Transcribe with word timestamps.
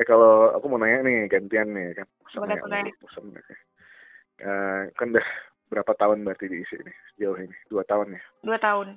Eh 0.00 0.04
kalau 0.08 0.56
aku 0.56 0.66
mau 0.72 0.80
nanya 0.80 1.04
nih 1.04 1.28
gantian 1.28 1.72
nih 1.76 1.92
kan. 1.96 2.08
Bosan, 3.00 3.24
oke. 3.36 3.54
Eh, 4.42 4.82
kan 4.96 5.08
udah 5.12 5.28
berapa 5.68 5.92
tahun 5.96 6.24
berarti 6.24 6.48
diisi 6.48 6.76
nih 6.80 6.96
sejauh 7.14 7.38
ini? 7.40 7.56
Dua 7.68 7.84
tahun 7.84 8.16
ya? 8.16 8.22
Dua 8.44 8.58
tahun. 8.60 8.88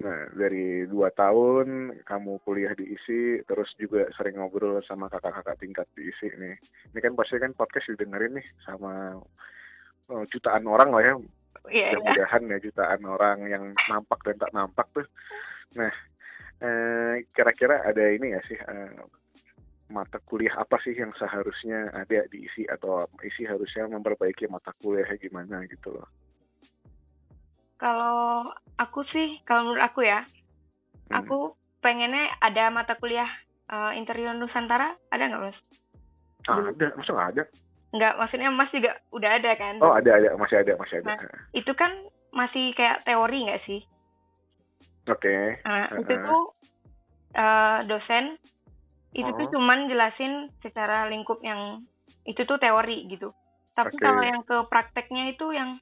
Nah, 0.00 0.32
dari 0.32 0.88
dua 0.88 1.12
tahun 1.12 2.00
kamu 2.08 2.40
kuliah 2.48 2.72
di 2.72 2.88
ISI, 2.96 3.44
terus 3.44 3.68
juga 3.76 4.08
sering 4.16 4.40
ngobrol 4.40 4.80
sama 4.80 5.12
kakak-kakak 5.12 5.60
tingkat 5.60 5.84
di 5.92 6.08
ISI 6.08 6.32
nih. 6.40 6.56
Ini 6.96 6.98
kan 7.04 7.12
pasti 7.12 7.36
kan 7.36 7.52
podcast 7.52 7.92
didengerin 7.92 8.40
nih 8.40 8.46
sama 8.64 9.20
eh, 10.08 10.24
jutaan 10.32 10.64
orang 10.64 10.88
lah 10.88 11.04
ya. 11.04 11.14
Iya, 11.68 11.92
iya. 11.92 12.00
Mudah-mudahan 12.00 12.42
ya 12.48 12.58
jutaan 12.64 13.02
orang 13.04 13.38
yang 13.44 13.64
nampak 13.92 14.20
dan 14.24 14.36
tak 14.40 14.52
nampak 14.56 14.86
tuh. 14.96 15.06
Nah, 15.76 15.92
eh, 16.64 17.14
kira-kira 17.36 17.84
ada 17.84 18.04
ini 18.08 18.32
ya 18.32 18.40
sih 18.48 18.56
eh, 18.56 18.96
mata 19.90 20.22
kuliah 20.22 20.54
apa 20.56 20.78
sih 20.80 20.94
yang 20.94 21.10
seharusnya 21.18 21.90
ada 21.92 22.24
di 22.30 22.46
ISI 22.46 22.70
atau 22.70 23.04
ISI 23.20 23.44
harusnya 23.50 23.90
memperbaiki 23.90 24.46
mata 24.46 24.70
kuliahnya 24.78 25.18
gimana 25.18 25.66
gitu 25.66 25.98
loh. 25.98 26.08
Kalau 27.80 28.48
aku 28.76 29.00
sih, 29.10 29.40
kalau 29.48 29.68
menurut 29.72 29.84
aku 29.84 30.04
ya, 30.04 30.24
Hmm. 31.10 31.26
aku 31.26 31.38
pengennya 31.82 32.30
ada 32.38 32.70
mata 32.70 32.94
kuliah 32.94 33.28
eh, 33.70 33.92
interior 33.98 34.34
Nusantara, 34.34 34.94
ada 35.10 35.24
nggak 35.26 35.42
mas? 35.46 35.58
Ah, 36.50 36.70
ada, 36.70 36.86
masa 36.98 37.10
nggak 37.14 37.30
ada? 37.34 37.44
Nggak, 37.90 38.14
maksudnya 38.18 38.50
mas 38.50 38.70
juga 38.74 38.98
udah 39.10 39.30
ada 39.38 39.50
kan? 39.58 39.74
Oh 39.82 39.94
ada 39.94 40.10
ada 40.10 40.34
masih 40.38 40.62
ada 40.62 40.74
masih 40.78 41.02
ada. 41.02 41.14
Nah. 41.14 41.18
Itu 41.54 41.74
kan 41.74 41.90
masih 42.30 42.74
kayak 42.74 43.02
teori 43.06 43.46
nggak 43.46 43.62
sih? 43.66 43.80
Oke. 45.10 45.58
Nah, 45.66 45.86
itu 45.98 46.12
Heeh. 46.14 46.22
tuh 46.26 46.42
eh, 47.34 47.78
dosen 47.86 48.24
itu 49.10 49.30
tuh 49.34 49.46
Oh. 49.46 49.52
cuman 49.58 49.90
jelasin 49.90 50.48
secara 50.62 51.10
lingkup 51.10 51.42
yang 51.42 51.82
itu 52.22 52.46
tuh 52.46 52.56
teori 52.56 53.10
gitu. 53.10 53.34
Tapi 53.74 53.96
Oke. 53.96 54.02
kalau 54.02 54.22
yang 54.22 54.42
ke 54.42 54.56
prakteknya 54.70 55.34
itu 55.34 55.50
yang 55.50 55.78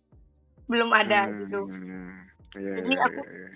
belum 0.69 0.93
ada 0.93 1.29
gitu. 1.45 1.69
Hmm, 1.69 2.25
Iya, 2.57 2.81
Jadi 2.81 2.93
iya, 2.97 3.05
aku- 3.05 3.27
iya, 3.29 3.37
iya. 3.45 3.51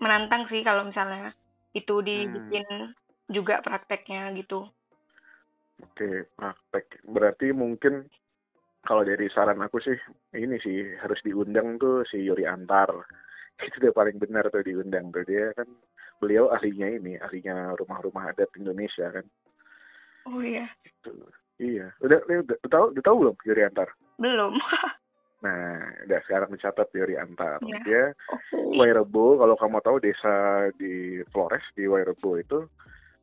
Menantang 0.00 0.48
sih 0.48 0.64
kalau 0.64 0.88
misalnya 0.88 1.28
itu 1.76 2.00
Hmm. 2.00 2.06
dibikin 2.08 2.66
juga 3.28 3.60
prakteknya 3.60 4.32
gitu. 4.32 4.64
Oke, 5.80 6.28
praktek. 6.36 7.04
Berarti 7.04 7.52
mungkin 7.52 8.08
kalau 8.80 9.04
dari 9.04 9.28
saran 9.28 9.60
aku 9.60 9.80
sih 9.80 9.96
ini 10.32 10.56
sih 10.60 10.96
harus 10.96 11.20
diundang 11.20 11.76
tuh 11.76 12.04
si 12.08 12.20
Yuri 12.24 12.48
Antar. 12.48 12.88
Itu 13.60 13.76
udah 13.84 13.92
paling 13.92 14.16
benar 14.16 14.48
tuh 14.48 14.64
diundang 14.64 15.12
tuh 15.12 15.24
dia 15.24 15.52
kan 15.52 15.68
beliau 16.20 16.52
ahlinya 16.52 16.86
ini, 16.86 17.16
ahlinya 17.16 17.74
rumah-rumah 17.80 18.30
adat 18.30 18.52
Indonesia 18.60 19.08
kan. 19.08 19.26
Oh 20.28 20.44
iya, 20.44 20.68
Tuh. 21.00 21.16
Iya, 21.60 21.92
udah 22.00 22.18
udah, 22.24 22.38
udah, 22.44 22.56
udah 22.56 22.70
tahu 22.72 22.86
udah 22.96 23.02
tahu 23.04 23.16
belum 23.20 23.36
Yuri 23.44 23.62
Antar? 23.64 23.88
belum. 24.20 24.54
Nah, 25.40 25.80
udah 26.04 26.20
sekarang 26.28 26.52
dicatat 26.52 26.92
Yuri 26.92 27.16
Antar. 27.16 27.64
Iya. 27.64 27.80
Dia 27.88 28.04
Wairebo, 28.52 29.40
kalau 29.40 29.56
kamu 29.56 29.80
tahu 29.80 29.96
desa 29.96 30.68
di 30.76 31.24
Flores 31.32 31.64
di 31.72 31.88
Wairebo 31.88 32.36
itu 32.36 32.68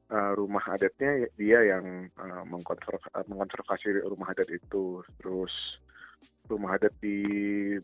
uh, 0.09 0.31
rumah 0.33 0.65
adatnya 0.65 1.29
dia 1.37 1.77
yang 1.77 2.09
uh, 2.17 2.41
mengkonserv- 2.49 3.13
mengonservasi 3.29 4.01
rumah 4.01 4.33
adat 4.33 4.49
itu. 4.49 5.05
Terus 5.21 5.53
rumah 6.49 6.81
adat 6.81 6.97
di 7.03 7.21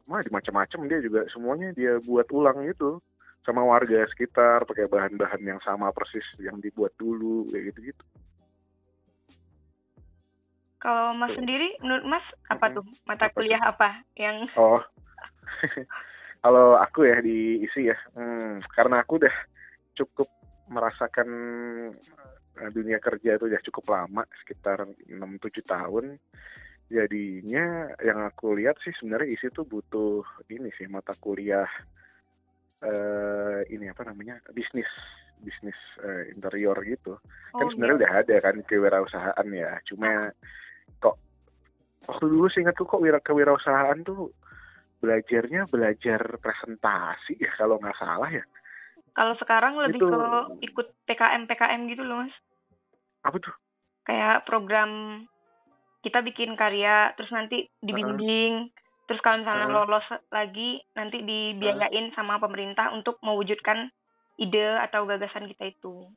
mah 0.09 0.25
di 0.25 0.34
macam-macam 0.34 0.81
dia 0.89 1.00
juga 1.06 1.30
semuanya 1.30 1.69
dia 1.78 2.02
buat 2.02 2.25
ulang 2.34 2.66
itu 2.66 2.97
sama 3.44 3.62
warga 3.64 4.08
sekitar 4.12 4.64
pakai 4.64 4.88
bahan-bahan 4.88 5.44
yang 5.44 5.60
sama 5.64 5.92
persis 5.92 6.24
yang 6.40 6.64
dibuat 6.64 6.96
dulu 6.96 7.48
kayak 7.52 7.76
gitu-gitu. 7.76 8.04
Kalau 10.80 11.16
Mas 11.16 11.31
Tuh. 11.31 11.40
sendiri, 11.40 11.80
menurut 11.80 12.03
Mas 12.03 12.26
apa 12.52 12.68
Mm-mm. 12.68 12.76
tuh 12.84 12.86
mata 13.08 13.32
Apa 13.32 13.36
kuliah 13.40 13.62
apa 13.64 14.03
yang 14.20 14.52
Oh, 14.59 14.84
kalau 16.44 16.76
aku 16.76 17.08
ya 17.08 17.24
di 17.24 17.64
isi 17.64 17.88
ya, 17.88 17.96
hmm, 18.16 18.68
karena 18.76 19.00
aku 19.00 19.16
udah 19.24 19.36
cukup 19.96 20.28
merasakan 20.68 21.30
eh, 22.59 22.70
dunia 22.76 23.00
kerja 23.00 23.40
itu 23.40 23.48
udah 23.48 23.62
cukup 23.64 23.86
lama, 23.96 24.24
sekitar 24.44 24.84
6-7 25.08 25.64
tahun. 25.64 26.20
Jadinya 26.92 27.96
yang 28.03 28.28
aku 28.28 28.52
lihat 28.59 28.76
sih 28.84 28.92
sebenarnya 29.00 29.40
isi 29.40 29.48
tuh 29.56 29.64
butuh 29.64 30.20
ini 30.52 30.68
sih 30.76 30.92
mata 30.92 31.16
kuliah 31.16 31.68
eh 32.84 33.60
ini 33.72 33.88
apa 33.88 34.04
namanya 34.04 34.38
bisnis 34.52 34.88
bisnis 35.40 35.76
eh, 36.00 36.32
interior 36.32 36.76
gitu. 36.84 37.20
kan 37.52 37.64
Oh, 37.64 37.70
sebenarnya 37.72 37.96
iya. 37.96 38.00
udah 38.00 38.12
ada 38.24 38.36
kan 38.40 38.56
kewirausahaan 38.64 39.48
ya 39.50 39.72
cuma 39.88 40.32
kok 41.00 41.16
waktu 42.06 42.26
dulu 42.28 42.48
sih 42.48 42.64
ingat 42.64 42.76
tuh 42.76 42.88
kok 42.88 43.00
wira 43.00 43.20
kewirausahaan 43.20 44.00
tuh 44.04 44.32
belajarnya 45.00 45.68
belajar 45.68 46.40
presentasi 46.40 47.36
ya 47.36 47.52
kalau 47.56 47.76
nggak 47.80 47.96
salah 47.98 48.28
ya 48.28 48.44
Kalau 49.14 49.38
sekarang 49.38 49.78
lebih 49.78 50.02
Itu- 50.02 50.10
ke 50.10 50.22
ikut 50.66 50.88
PKM 51.06 51.46
PKM 51.46 51.82
gitu 51.86 52.02
loh 52.02 52.24
Mas. 52.24 52.34
apa 53.22 53.38
tuh 53.38 53.54
Kayak 54.04 54.44
program 54.44 55.24
kita 56.02 56.20
bikin 56.20 56.56
karya 56.56 57.14
terus 57.16 57.32
nanti 57.32 57.68
dibimbing 57.80 58.68
terus 59.03 59.19
kalau 59.19 59.44
misalnya 59.44 59.68
Heeh. 59.68 59.75
lolos 59.75 60.06
lagi 60.31 60.69
nanti 60.94 61.19
dibiayain 61.19 62.12
sama 62.16 62.40
pemerintah 62.40 62.91
untuk 62.91 63.19
mewujudkan 63.19 63.91
ide 64.36 64.80
atau 64.81 65.06
gagasan 65.06 65.46
kita 65.46 65.69
itu. 65.69 66.08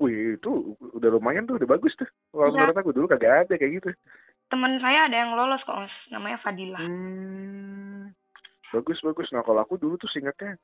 wih 0.00 0.40
itu 0.40 0.72
udah 0.96 1.10
lumayan 1.12 1.44
tuh 1.44 1.60
udah 1.60 1.68
bagus 1.68 1.92
tuh 1.92 2.08
kalau 2.32 2.52
Iya. 2.52 2.56
menurut 2.56 2.76
aku 2.80 2.90
dulu 2.96 3.06
kagak 3.08 3.44
ada 3.48 3.54
kayak 3.56 3.72
gitu 3.80 3.90
Temen 4.50 4.82
saya 4.82 5.06
ada 5.06 5.14
yang 5.14 5.36
lolos 5.38 5.62
kok 5.62 5.76
Mas, 5.76 5.94
namanya 6.10 6.40
Fadila. 6.40 6.80
hmm, 6.80 8.08
bagus 8.72 8.98
bagus 9.04 9.28
nah 9.30 9.44
kalau 9.44 9.60
aku 9.60 9.76
dulu 9.76 10.00
tuh 10.00 10.08
singkatnya 10.08 10.56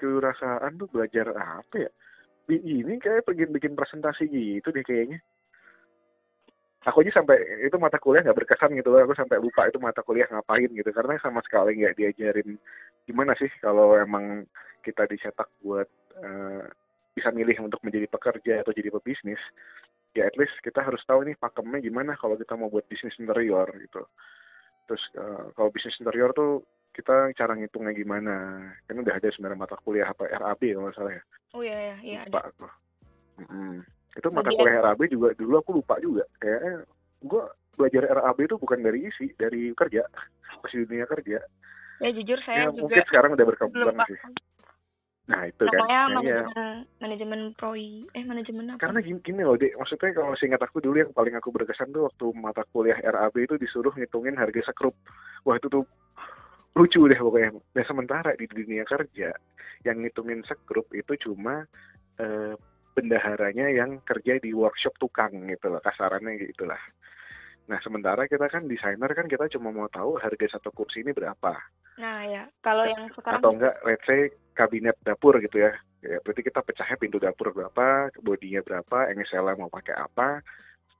kewirausahaan 0.00 0.72
tuh 0.80 0.88
belajar 0.88 1.28
apa 1.36 1.76
ya 1.76 1.90
Bi- 2.48 2.64
ini 2.64 2.96
kayak 2.96 3.28
bikin 3.28 3.52
bikin 3.52 3.72
presentasi 3.76 4.26
gitu 4.26 4.72
deh 4.72 4.82
kayaknya 4.82 5.20
aku 6.86 7.04
aja 7.04 7.20
sampai 7.20 7.36
itu 7.60 7.76
mata 7.76 8.00
kuliah 8.00 8.24
nggak 8.24 8.38
berkesan 8.40 8.72
gitu 8.76 8.96
aku 8.96 9.12
sampai 9.12 9.36
lupa 9.36 9.68
itu 9.68 9.76
mata 9.76 10.00
kuliah 10.00 10.24
ngapain 10.32 10.70
gitu 10.72 10.90
karena 10.96 11.20
sama 11.20 11.44
sekali 11.44 11.76
nggak 11.76 11.96
diajarin 11.96 12.56
gimana 13.04 13.36
sih 13.36 13.50
kalau 13.60 13.96
emang 14.00 14.48
kita 14.80 15.04
dicetak 15.04 15.48
buat 15.60 15.88
eh, 16.20 16.64
bisa 17.12 17.28
milih 17.36 17.60
untuk 17.60 17.84
menjadi 17.84 18.08
pekerja 18.08 18.64
atau 18.64 18.72
jadi 18.72 18.88
pebisnis 18.96 19.40
ya 20.16 20.24
at 20.24 20.34
least 20.40 20.56
kita 20.64 20.80
harus 20.80 21.04
tahu 21.04 21.28
nih 21.28 21.36
pakemnya 21.36 21.84
gimana 21.84 22.16
kalau 22.16 22.34
kita 22.40 22.56
mau 22.56 22.72
buat 22.72 22.88
bisnis 22.88 23.14
interior 23.20 23.68
gitu 23.76 24.08
terus 24.88 25.02
eh, 25.20 25.44
kalau 25.52 25.68
bisnis 25.68 26.00
interior 26.00 26.32
tuh 26.32 26.64
kita 26.90 27.30
cara 27.36 27.54
ngitungnya 27.54 27.94
gimana 27.94 28.34
kan 28.88 28.96
udah 28.98 29.14
ada 29.14 29.28
sebenarnya 29.30 29.62
mata 29.62 29.76
kuliah 29.84 30.10
apa 30.10 30.26
RAB 30.26 30.62
kalau 30.74 30.88
nggak 30.88 30.96
salah 30.96 31.14
ya 31.14 31.22
Oh 31.50 31.62
iya 31.66 31.78
iya 31.78 31.96
iya. 32.06 32.18
ada. 32.26 32.30
lupa 32.30 32.42
aku. 32.46 32.66
Mm-mm. 33.42 33.82
Itu 34.16 34.28
mata 34.30 34.50
Bagian- 34.50 34.58
kuliah 34.58 34.80
RAB 34.82 35.00
juga 35.06 35.28
dulu 35.38 35.54
aku 35.58 35.70
lupa 35.78 35.94
juga. 36.02 36.24
Kayaknya 36.38 36.72
gue 37.22 37.42
belajar 37.78 38.02
RAB 38.10 38.38
itu 38.42 38.56
bukan 38.58 38.78
dari 38.82 38.98
isi, 39.06 39.30
dari 39.36 39.70
kerja, 39.72 40.02
masih 40.60 40.84
dunia 40.84 41.06
kerja. 41.06 41.38
Ya 42.00 42.08
jujur 42.10 42.38
saya 42.42 42.64
ya 42.64 42.66
juga 42.72 42.80
mungkin 42.88 43.04
sekarang 43.06 43.30
udah 43.36 43.46
berkembang 43.46 43.96
sih. 44.08 44.18
Nah 45.28 45.46
itu 45.46 45.62
kan. 45.62 45.78
Namanya 45.78 46.00
Nah, 46.10 46.22
iya. 46.26 46.40
manajemen 46.42 46.74
manajemen 46.98 47.40
proi 47.54 48.02
eh 48.10 48.24
manajemen 48.26 48.64
apa? 48.74 48.82
Karena 48.82 48.98
gini, 48.98 49.20
gini 49.22 49.46
loh, 49.46 49.54
Dek. 49.54 49.78
Maksudnya 49.78 50.10
kalau 50.10 50.34
seingat 50.34 50.58
aku 50.58 50.82
dulu 50.82 50.96
yang 50.98 51.12
paling 51.14 51.36
aku 51.38 51.54
berkesan 51.54 51.94
tuh 51.94 52.10
waktu 52.10 52.26
mata 52.34 52.66
kuliah 52.72 52.98
RAB 52.98 53.36
itu 53.38 53.54
disuruh 53.54 53.94
ngitungin 53.94 54.34
harga 54.34 54.58
sekrup. 54.66 54.96
Wah 55.46 55.54
itu 55.54 55.70
tuh 55.70 55.84
lucu 56.74 57.04
deh 57.06 57.20
pokoknya. 57.20 57.52
Nah 57.54 57.84
sementara 57.86 58.34
di 58.34 58.48
dunia 58.48 58.82
kerja 58.82 59.30
yang 59.86 59.96
ngitungin 60.02 60.42
sekrup 60.48 60.88
itu 60.90 61.14
cuma 61.20 61.62
eh, 62.18 62.54
bendaharanya 63.00 63.66
yang 63.72 64.04
kerja 64.04 64.36
di 64.36 64.52
workshop 64.52 64.92
tukang 65.00 65.32
gitu 65.48 65.72
loh, 65.72 65.80
kasarannya 65.80 66.36
gitu 66.36 66.68
lah. 66.68 66.78
Nah 67.72 67.80
sementara 67.80 68.28
kita 68.28 68.50
kan 68.52 68.68
desainer 68.68 69.08
kan 69.16 69.24
kita 69.24 69.48
cuma 69.56 69.72
mau 69.72 69.88
tahu 69.88 70.20
harga 70.20 70.58
satu 70.58 70.68
kursi 70.76 71.00
ini 71.00 71.16
berapa. 71.16 71.56
Nah 71.96 72.20
ya, 72.28 72.44
kalau 72.60 72.84
yang 72.84 73.08
sekarang 73.16 73.40
atau 73.40 73.50
enggak 73.56 73.74
let's 73.88 74.04
say 74.04 74.28
kabinet 74.52 74.96
dapur 75.00 75.40
gitu 75.40 75.64
ya. 75.64 75.72
Ya 76.04 76.20
berarti 76.20 76.42
kita 76.44 76.60
pecahnya 76.60 76.96
pintu 77.00 77.16
dapur 77.16 77.52
berapa 77.56 78.12
bodinya 78.20 78.60
berapa 78.60 79.12
NSL 79.16 79.56
mau 79.56 79.72
pakai 79.72 79.96
apa 79.96 80.44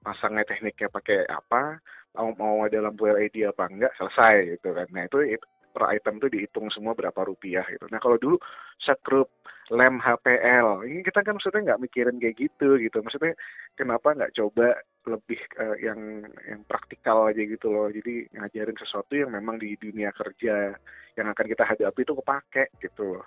pasangnya 0.01 0.49
tekniknya 0.49 0.89
pakai 0.89 1.29
apa 1.29 1.81
mau 2.17 2.33
mau 2.37 2.65
ada 2.65 2.81
lampu 2.81 3.09
LED 3.09 3.45
apa 3.49 3.69
enggak 3.69 3.93
selesai 4.01 4.57
gitu 4.57 4.73
kan. 4.73 4.89
Nah 4.95 5.05
itu 5.09 5.37
it- 5.37 5.51
per 5.71 5.87
item 5.95 6.19
tuh 6.19 6.31
dihitung 6.31 6.69
semua 6.75 6.93
berapa 6.93 7.17
rupiah 7.23 7.65
gitu. 7.71 7.87
Nah 7.89 8.03
kalau 8.03 8.19
dulu 8.19 8.37
sekrup 8.83 9.31
lem 9.71 10.03
HPL 10.03 10.83
ini 10.83 11.07
kita 11.07 11.23
kan 11.23 11.39
maksudnya 11.39 11.73
nggak 11.73 11.83
mikirin 11.87 12.19
kayak 12.19 12.37
gitu 12.37 12.75
gitu. 12.83 12.99
Maksudnya 13.01 13.39
kenapa 13.79 14.19
nggak 14.19 14.35
coba 14.35 14.83
lebih 15.07 15.41
eh, 15.63 15.77
yang 15.87 16.27
yang 16.45 16.61
praktikal 16.67 17.31
aja 17.31 17.39
gitu 17.39 17.71
loh. 17.71 17.87
Jadi 17.89 18.27
ngajarin 18.35 18.79
sesuatu 18.79 19.15
yang 19.15 19.31
memang 19.31 19.63
di 19.63 19.79
dunia 19.79 20.11
kerja 20.11 20.75
yang 21.15 21.27
akan 21.31 21.47
kita 21.47 21.65
hadapi 21.65 22.01
itu 22.03 22.15
kepake 22.19 22.65
gitu 22.83 23.19
loh. 23.19 23.27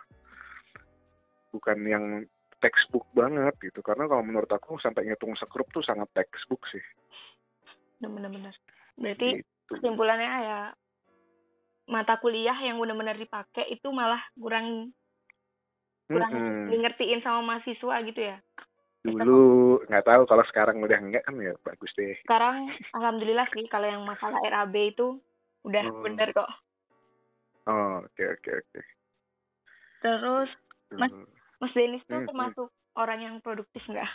Bukan 1.56 1.80
yang 1.88 2.06
textbook 2.60 3.07
banget 3.16 3.56
gitu. 3.63 3.80
Karena 3.80 4.12
kalau 4.12 4.24
menurut 4.24 4.51
aku 4.51 4.75
sampai 4.84 5.07
ngitung 5.07 5.39
sekrup 5.39 5.68
tuh 5.72 5.84
sangat 5.84 6.12
textbook 6.12 6.63
sih. 6.68 6.84
Benar-benar 8.04 8.51
berarti 8.94 9.42
gitu. 9.42 9.74
kesimpulannya 9.74 10.31
ya 10.46 10.62
mata 11.84 12.16
kuliah 12.18 12.56
yang 12.58 12.80
benar-benar 12.80 13.16
dipakai 13.16 13.68
itu 13.70 13.92
malah 13.92 14.22
kurang 14.34 14.96
kurang 16.08 16.32
Mm-mm. 16.32 16.80
ngertiin 16.80 17.20
sama 17.20 17.42
mahasiswa 17.44 17.96
gitu 18.06 18.22
ya? 18.22 18.38
Dulu 19.04 19.42
nggak 19.92 20.06
tahu 20.08 20.24
kalau 20.24 20.46
sekarang 20.48 20.80
udah 20.80 20.96
enggak 20.96 21.28
kan 21.28 21.36
ya 21.36 21.52
bagus 21.62 21.92
deh. 21.96 22.16
Sekarang 22.24 22.72
alhamdulillah 22.96 23.48
sih 23.52 23.68
kalau 23.68 23.88
yang 23.88 24.04
masalah 24.08 24.40
RAB 24.42 24.76
itu 24.96 25.20
udah 25.64 25.84
Oh. 25.92 26.04
bener 26.04 26.32
kok. 26.32 26.48
Oh 27.68 28.00
oke 28.00 28.24
oke 28.24 28.50
oke. 28.52 28.82
Terus 30.00 30.50
Mas- 30.94 31.12
Hmm. 31.12 31.28
Mas 31.60 31.74
Denis 31.74 32.04
tuh 32.06 32.20
Hmm, 32.24 32.28
termasuk 32.28 32.68
orang 32.96 33.20
yang 33.24 33.36
produktif 33.40 33.84
nggak? 33.88 34.08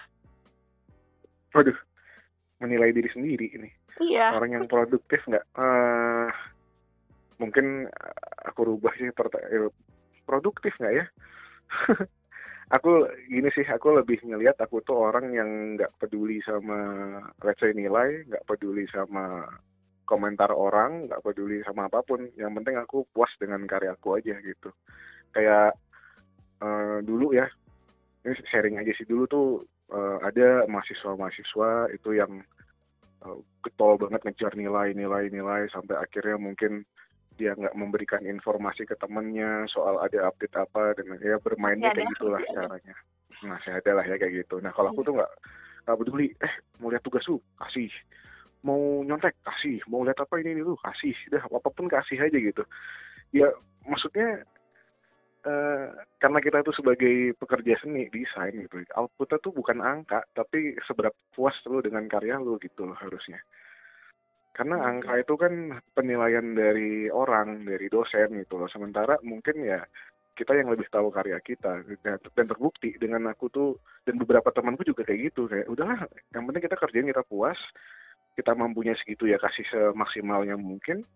Waduh 1.53 1.77
menilai 2.61 2.93
diri 2.93 3.09
sendiri 3.09 3.47
ini. 3.51 3.71
Iya. 3.99 4.37
Orang 4.37 4.53
yang 4.53 4.69
produktif 4.69 5.21
nggak? 5.25 5.45
Eh, 5.57 6.31
mungkin 7.39 7.87
eh, 7.89 8.15
aku 8.47 8.61
rubah 8.75 8.93
sih 8.99 9.09
eh, 9.11 9.71
produktif 10.27 10.75
nggak 10.79 10.95
ya? 10.95 11.07
Aku 12.69 13.09
gini 13.33 13.49
sih 13.57 13.65
aku 13.65 13.97
lebih 13.97 14.21
ngelihat 14.21 14.61
aku 14.61 14.85
tuh 14.85 15.09
orang 15.09 15.33
yang 15.33 15.81
nggak 15.81 15.89
peduli 15.97 16.37
sama 16.45 17.17
let's 17.41 17.65
nilai 17.65 18.29
nggak 18.29 18.45
peduli 18.45 18.85
sama 18.93 19.49
komentar 20.05 20.53
orang 20.53 21.09
nggak 21.09 21.25
peduli 21.25 21.65
sama 21.65 21.89
apa 21.89 22.05
pun. 22.05 22.29
Yang 22.37 22.53
penting 22.61 22.77
aku 22.77 23.09
puas 23.17 23.33
dengan 23.41 23.65
karyaku 23.65 24.21
aja 24.21 24.37
gitu. 24.45 24.69
Kayak 25.33 25.81
eh, 26.61 27.01
dulu 27.09 27.33
ya 27.33 27.49
ini 28.29 28.37
sharing 28.53 28.77
aja 28.77 28.93
sih. 29.01 29.09
Dulu 29.09 29.25
tuh 29.25 29.65
eh, 29.89 30.19
ada 30.29 30.69
mahasiswa-mahasiswa 30.69 31.97
itu 31.97 32.21
yang 32.21 32.45
uh, 33.25 33.39
getol 33.65 33.99
banget 33.99 34.21
ngejar 34.23 34.53
nilai 34.55 34.95
nilai 34.95 35.31
nilai 35.31 35.67
sampai 35.73 35.99
akhirnya 35.99 36.39
mungkin 36.39 36.87
dia 37.39 37.55
nggak 37.55 37.79
memberikan 37.79 38.27
informasi 38.27 38.83
ke 38.83 38.99
temennya 38.99 39.65
soal 39.71 40.03
ada 40.03 40.27
update 40.27 40.59
apa 40.59 40.99
dan 40.99 41.15
ya 41.23 41.39
bermainnya 41.39 41.95
Ya, 41.95 41.97
kayak 41.97 42.11
gitulah 42.19 42.43
Ya, 42.43 42.67
caranya. 42.67 42.95
Masih 43.39 43.73
ada 43.79 43.91
lah 43.95 44.05
ya 44.05 44.19
kayak 44.19 44.35
gitu. 44.45 44.59
Nah 44.59 44.75
kalau 44.75 44.91
aku 44.91 45.07
tuh 45.07 45.15
nggak 45.15 45.33
nggak 45.87 45.99
peduli. 46.03 46.35
Eh 46.43 46.55
mau 46.83 46.91
lihat 46.91 47.07
tugas 47.07 47.23
lu? 47.31 47.39
Kasih. 47.55 47.89
Mau 48.67 49.07
nyontek? 49.07 49.39
Kasih. 49.47 49.79
Mau 49.87 50.03
lihat 50.03 50.19
apa 50.19 50.35
ini 50.43 50.59
ini 50.59 50.67
lu? 50.67 50.75
Kasih. 50.83 51.15
Dah 51.31 51.47
apa 51.47 51.71
pun 51.71 51.87
kasih 51.87 52.19
aja 52.19 52.35
gitu. 52.35 52.67
Ya 53.31 53.55
maksudnya 53.87 54.43
eh, 55.47 55.87
karena 56.19 56.39
kita 56.43 56.67
tuh 56.67 56.75
sebagai 56.75 57.33
pekerja 57.39 57.79
seni 57.81 58.11
desain 58.11 58.53
gitu 58.53 58.83
outputnya 58.99 59.39
tuh 59.41 59.55
bukan 59.55 59.79
angka 59.81 60.27
tapi 60.35 60.75
seberapa 60.85 61.15
puas 61.33 61.55
lu 61.71 61.81
dengan 61.81 62.05
karya 62.11 62.37
lu 62.37 62.59
gitu 62.59 62.85
loh 62.85 62.99
harusnya 62.99 63.39
karena 64.59 64.75
Hmm. 64.83 64.89
angka 64.91 65.23
itu 65.23 65.35
kan 65.39 65.55
penilaian 65.95 66.43
dari 66.59 67.07
orang 67.07 67.63
dari 67.63 67.87
dosen 67.87 68.43
gitu 68.43 68.59
loh. 68.59 68.67
Sementara 68.67 69.15
mungkin 69.23 69.63
ya 69.63 69.87
kita 70.35 70.59
yang 70.59 70.75
lebih 70.75 70.91
tahu 70.91 71.15
karya 71.15 71.39
kita 71.39 71.87
dan 72.35 72.47
terbukti. 72.51 72.99
Dengan 72.99 73.31
aku 73.31 73.47
tuh 73.55 73.79
dan 74.03 74.19
beberapa 74.19 74.51
temanku 74.51 74.83
juga 74.83 75.07
kayak 75.07 75.31
gitu. 75.31 75.47
Kayak 75.47 75.71
udahlah 75.71 76.11
yang 76.35 76.43
penting 76.51 76.63
kita 76.67 76.75
kerjain 76.75 77.07
kita 77.07 77.23
puas. 77.23 77.59
Kita 78.35 78.59
mampunya 78.59 78.99
segitu 78.99 79.31
ya 79.31 79.39
kasih 79.39 79.63
semaksimalnya 79.71 80.59
mungkin. 80.59 81.07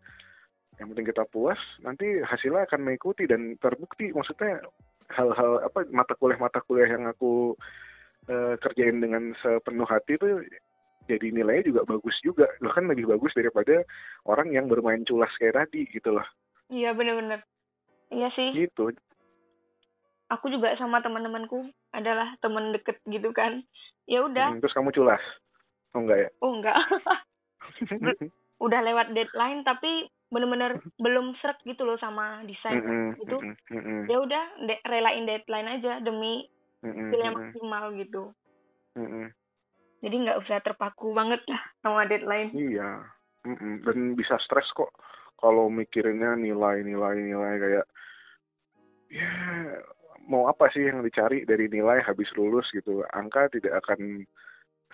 Yang 0.78 0.86
penting 0.94 1.06
kita 1.10 1.26
puas 1.26 1.58
nanti 1.82 2.22
hasilnya 2.22 2.70
akan 2.70 2.86
mengikuti 2.86 3.26
dan 3.26 3.58
terbukti. 3.58 4.14
Maksudnya 4.14 4.62
hal-hal 5.10 5.66
apa 5.66 5.82
mata 5.90 6.14
kuliah 6.14 6.38
mata 6.38 6.62
kuliah 6.62 6.94
yang 6.94 7.10
aku 7.10 7.58
eh, 8.30 8.54
kerjain 8.62 9.02
dengan 9.02 9.34
sepenuh 9.42 9.86
hati 9.90 10.14
itu 10.14 10.46
jadi 11.06 11.34
nilainya 11.34 11.72
juga 11.72 11.82
bagus 11.86 12.16
juga. 12.22 12.46
Bahkan 12.62 12.90
lebih 12.90 13.10
bagus 13.10 13.34
daripada 13.34 13.82
orang 14.26 14.54
yang 14.54 14.66
bermain 14.70 15.02
culas 15.02 15.30
kayak 15.38 15.58
tadi 15.58 15.86
gitu 15.90 16.14
loh. 16.14 16.26
Iya 16.70 16.94
bener-bener. 16.94 17.42
Iya 18.12 18.28
sih. 18.36 18.50
Gitu. 18.54 18.94
Aku 20.32 20.48
juga 20.48 20.72
sama 20.80 21.04
teman-temanku 21.04 21.68
adalah 21.92 22.32
teman 22.40 22.72
deket 22.72 22.96
gitu 23.04 23.34
kan. 23.36 23.60
Ya 24.08 24.24
udah. 24.24 24.56
Hmm, 24.56 24.60
terus 24.64 24.72
kamu 24.72 24.94
culas? 24.96 25.20
Oh 25.92 26.00
enggak 26.00 26.18
ya? 26.24 26.30
Oh 26.40 26.52
enggak. 26.56 26.76
Udah 28.62 28.78
lewat 28.78 29.10
deadline 29.10 29.66
tapi 29.66 30.06
bener-bener 30.32 30.80
belum 30.96 31.36
seret 31.42 31.60
gitu 31.68 31.84
loh 31.84 32.00
sama 32.00 32.40
desain 32.48 32.80
Mm-mm, 32.80 33.20
gitu. 33.20 33.36
mm-mm, 33.36 33.54
mm-mm, 33.68 34.00
ya 34.08 34.16
udah 34.16 34.44
de- 34.64 34.82
relain 34.88 35.28
deadline 35.28 35.68
aja 35.68 36.00
demi 36.00 36.48
yang 36.80 37.36
mm-mm, 37.36 37.52
maksimal 37.52 37.84
gitu. 38.00 38.32
Mm-mm. 38.96 39.28
Jadi 40.02 40.16
nggak 40.18 40.40
usah 40.42 40.58
terpaku 40.60 41.14
banget 41.14 41.40
lah 41.46 41.62
sama 41.80 42.04
deadline 42.10 42.50
Iya, 42.50 43.06
Mm-mm. 43.46 43.86
dan 43.86 43.98
bisa 44.18 44.36
stres 44.42 44.66
kok 44.74 44.90
kalau 45.42 45.66
mikirinnya 45.66 46.38
nilai-nilai 46.38 47.18
nilai 47.18 47.54
kayak 47.58 47.86
ya 49.12 49.32
mau 50.30 50.46
apa 50.46 50.70
sih 50.70 50.86
yang 50.86 51.02
dicari 51.02 51.42
dari 51.42 51.66
nilai 51.66 51.98
habis 52.06 52.30
lulus 52.38 52.70
gitu. 52.70 53.02
Angka 53.10 53.50
tidak 53.50 53.82
akan 53.82 54.22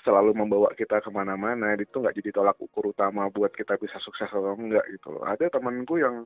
selalu 0.00 0.32
membawa 0.32 0.72
kita 0.72 1.04
ke 1.04 1.10
mana-mana. 1.12 1.76
Itu 1.76 2.00
nggak 2.00 2.16
jadi 2.16 2.30
tolak 2.32 2.56
ukur 2.56 2.96
utama 2.96 3.28
buat 3.28 3.52
kita 3.52 3.76
bisa 3.76 4.00
sukses 4.00 4.32
atau 4.32 4.56
enggak 4.56 4.84
gitu. 4.88 5.20
Ada 5.20 5.52
temanku 5.52 6.00
yang 6.00 6.24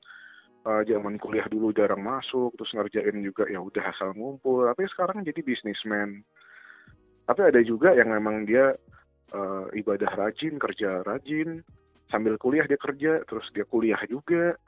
uh, 0.62 0.82
zaman 0.86 1.18
kuliah 1.18 1.46
dulu 1.50 1.74
jarang 1.74 2.02
masuk, 2.06 2.54
terus 2.54 2.70
ngerjain 2.78 3.18
juga 3.26 3.50
ya 3.50 3.58
udah 3.58 3.90
asal 3.90 4.14
ngumpul. 4.14 4.70
Tapi 4.70 4.86
sekarang 4.92 5.26
jadi 5.26 5.42
bisnismen. 5.42 6.22
Tapi 7.22 7.40
ada 7.42 7.60
juga 7.62 7.94
yang 7.94 8.10
memang 8.10 8.44
dia 8.44 8.74
uh, 9.32 9.66
ibadah 9.72 10.10
rajin, 10.18 10.58
kerja 10.58 11.06
rajin, 11.06 11.62
sambil 12.10 12.36
kuliah 12.36 12.66
dia 12.66 12.78
kerja, 12.78 13.22
terus 13.24 13.46
dia 13.54 13.64
kuliah 13.66 14.00
juga. 14.10 14.58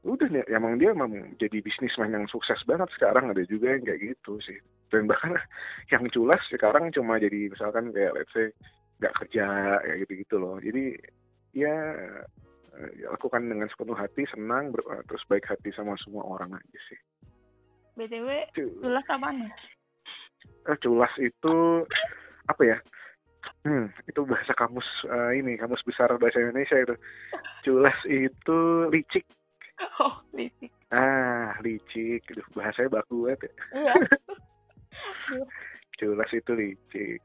Udah 0.00 0.28
nih, 0.32 0.44
emang 0.48 0.80
dia 0.80 0.96
emang 0.96 1.36
jadi 1.36 1.60
bisnismen 1.60 2.12
yang 2.12 2.24
sukses 2.32 2.56
banget 2.64 2.88
sekarang 2.96 3.32
ada 3.32 3.44
juga 3.44 3.76
yang 3.76 3.84
kayak 3.84 4.16
gitu 4.16 4.40
sih. 4.40 4.56
Dan 4.88 5.08
bahkan 5.08 5.36
yang 5.92 6.04
culas 6.08 6.40
sekarang 6.48 6.88
cuma 6.92 7.20
jadi 7.20 7.52
misalkan 7.52 7.92
kayak 7.92 8.16
let's 8.16 8.32
say 8.32 8.48
nggak 9.00 9.16
kerja 9.24 9.46
ya 9.84 9.94
gitu-gitu 10.04 10.36
loh. 10.40 10.56
Jadi 10.60 10.96
ya 11.52 11.76
eh, 12.76 12.90
lakukan 13.12 13.44
dengan 13.44 13.68
sepenuh 13.68 13.96
hati, 13.96 14.24
senang, 14.32 14.72
ber- 14.72 15.04
terus 15.04 15.24
baik 15.28 15.44
hati 15.48 15.68
sama 15.76 15.96
semua 16.00 16.24
orang 16.24 16.56
aja 16.56 16.80
sih. 16.88 17.00
btw 17.98 18.48
Cu- 18.56 18.80
jelas 18.80 19.04
apa 19.10 19.28
nih 19.34 19.50
eh, 20.68 20.78
culas 20.80 21.12
itu 21.20 21.86
apa 22.48 22.62
ya? 22.64 22.78
Hmm, 23.64 23.88
itu 24.04 24.20
bahasa 24.28 24.52
kamus 24.52 24.86
eh, 25.08 25.40
ini 25.40 25.56
kamus 25.56 25.84
besar 25.84 26.12
bahasa 26.20 26.40
Indonesia 26.40 26.76
itu. 26.76 26.94
Culas 27.64 27.98
itu 28.08 28.58
licik. 28.92 29.24
oh 30.00 30.20
listrik 30.36 30.72
Ah, 30.92 31.56
licik. 31.64 32.26
Aduh, 32.34 32.46
bahasanya 32.52 33.00
baku 33.00 33.30
banget 33.30 33.48
ya. 33.48 33.52
iya 33.78 33.94
Culas 36.00 36.30
itu 36.32 36.52
licik. 36.52 37.20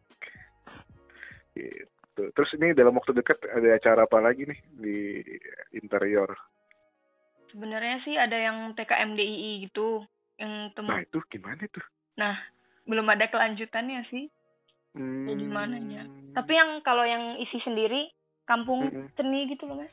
Gitu. 1.55 2.21
Terus 2.35 2.51
ini 2.59 2.75
dalam 2.75 2.95
waktu 2.95 3.15
dekat 3.15 3.39
ada 3.47 3.75
acara 3.75 4.07
apa 4.07 4.19
lagi 4.23 4.47
nih 4.47 4.59
di 4.75 4.97
interior? 5.75 6.31
sebenarnya 7.55 8.03
sih 8.03 8.15
ada 8.19 8.35
yang 8.35 8.75
TKMDII 8.75 9.63
gitu 9.71 10.03
yang 10.35 10.67
Nah 10.67 10.71
teman 10.75 11.07
itu 11.07 11.23
gimana 11.31 11.63
tuh? 11.71 11.85
Belum 12.85 13.05
ada 13.07 13.27
kelanjutannya 13.27 14.01
sih 14.07 14.25
Hmm. 14.91 15.27
Ya, 15.27 15.35
gimananya? 15.35 16.03
tapi 16.31 16.55
yang 16.55 16.79
kalau 16.79 17.03
yang 17.03 17.35
isi 17.35 17.59
sendiri 17.59 18.07
kampung 18.45 18.87
Mm-mm. 18.87 19.11
seni 19.13 19.43
gitu 19.45 19.65
loh 19.65 19.75
mas 19.77 19.91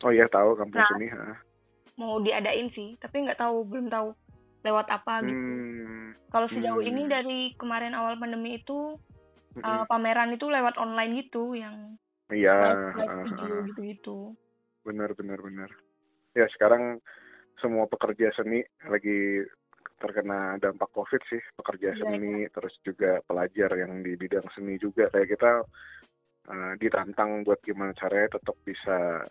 Oh 0.00 0.08
iya 0.08 0.24
tahu 0.26 0.56
kampung 0.56 0.76
Nah. 0.76 0.88
seni. 0.88 1.06
ha. 1.06 1.36
mau 1.94 2.16
diadain 2.18 2.68
sih 2.70 2.96
tapi 2.96 3.20
nggak 3.20 3.36
tahu 3.36 3.64
belum 3.64 3.88
tahu 3.88 4.16
lewat 4.62 4.88
apa 4.88 5.20
gitu 5.20 5.36
Hmm. 5.36 6.16
kalau 6.28 6.48
sejauh 6.48 6.78
Hmm. 6.78 6.88
ini 6.88 7.02
dari 7.06 7.38
kemarin 7.54 7.92
awal 7.92 8.16
pandemi 8.16 8.56
itu 8.56 8.96
Mm-mm. 9.52 9.60
uh, 9.62 9.84
pameran 9.84 10.32
itu 10.32 10.44
lewat 10.46 10.76
online 10.76 11.12
gitu 11.18 11.52
yang 11.52 11.96
Iya. 12.26 12.56
ha. 12.90 13.64
gitu-gitu 13.66 14.32
Benar 14.80 15.12
benar 15.12 15.38
benar. 15.38 15.70
Ya 16.32 16.48
sekarang 16.48 17.04
semua 17.56 17.84
pekerja 17.84 18.32
seni 18.32 18.60
lagi 18.82 19.44
terkena 19.96 20.60
dampak 20.60 20.92
covid 20.92 21.22
sih 21.28 21.40
pekerja 21.56 21.96
Iya, 21.96 22.00
seni 22.04 22.44
terus 22.52 22.74
juga 22.84 23.20
pelajar 23.24 23.72
yang 23.76 24.04
di 24.04 24.12
bidang 24.16 24.46
seni 24.52 24.76
juga. 24.76 25.08
Kayak 25.08 25.28
kita 25.36 25.52
eh, 26.52 26.72
ditantang 26.80 27.42
buat 27.42 27.60
gimana 27.64 27.96
caranya 27.96 28.36
tetap 28.36 28.56
bisa 28.64 29.24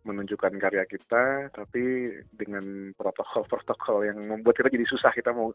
menunjukkan 0.00 0.56
karya 0.56 0.88
kita 0.88 1.52
tapi 1.52 2.08
dengan 2.32 2.96
protokol-protokol 2.96 4.08
yang 4.08 4.18
membuat 4.24 4.56
kita 4.56 4.72
jadi 4.72 4.86
susah. 4.88 5.12
Kita 5.12 5.36
mau 5.36 5.52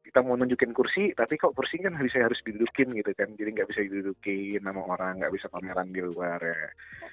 kita 0.00 0.24
mau 0.24 0.40
nunjukin 0.40 0.72
kursi 0.72 1.12
tapi 1.12 1.36
kok 1.36 1.52
kursi 1.52 1.84
kan 1.84 1.92
bisa 2.00 2.24
harus 2.24 2.40
didudukin 2.40 2.96
gitu 2.96 3.12
kan. 3.12 3.36
Jadi 3.36 3.50
nggak 3.60 3.68
bisa 3.68 3.84
didudukin 3.84 4.64
sama 4.64 4.82
orang 4.88 5.20
nggak 5.20 5.34
bisa 5.36 5.46
pameran 5.52 5.92
di 5.92 6.00
luar 6.00 6.40
ya. 6.40 6.56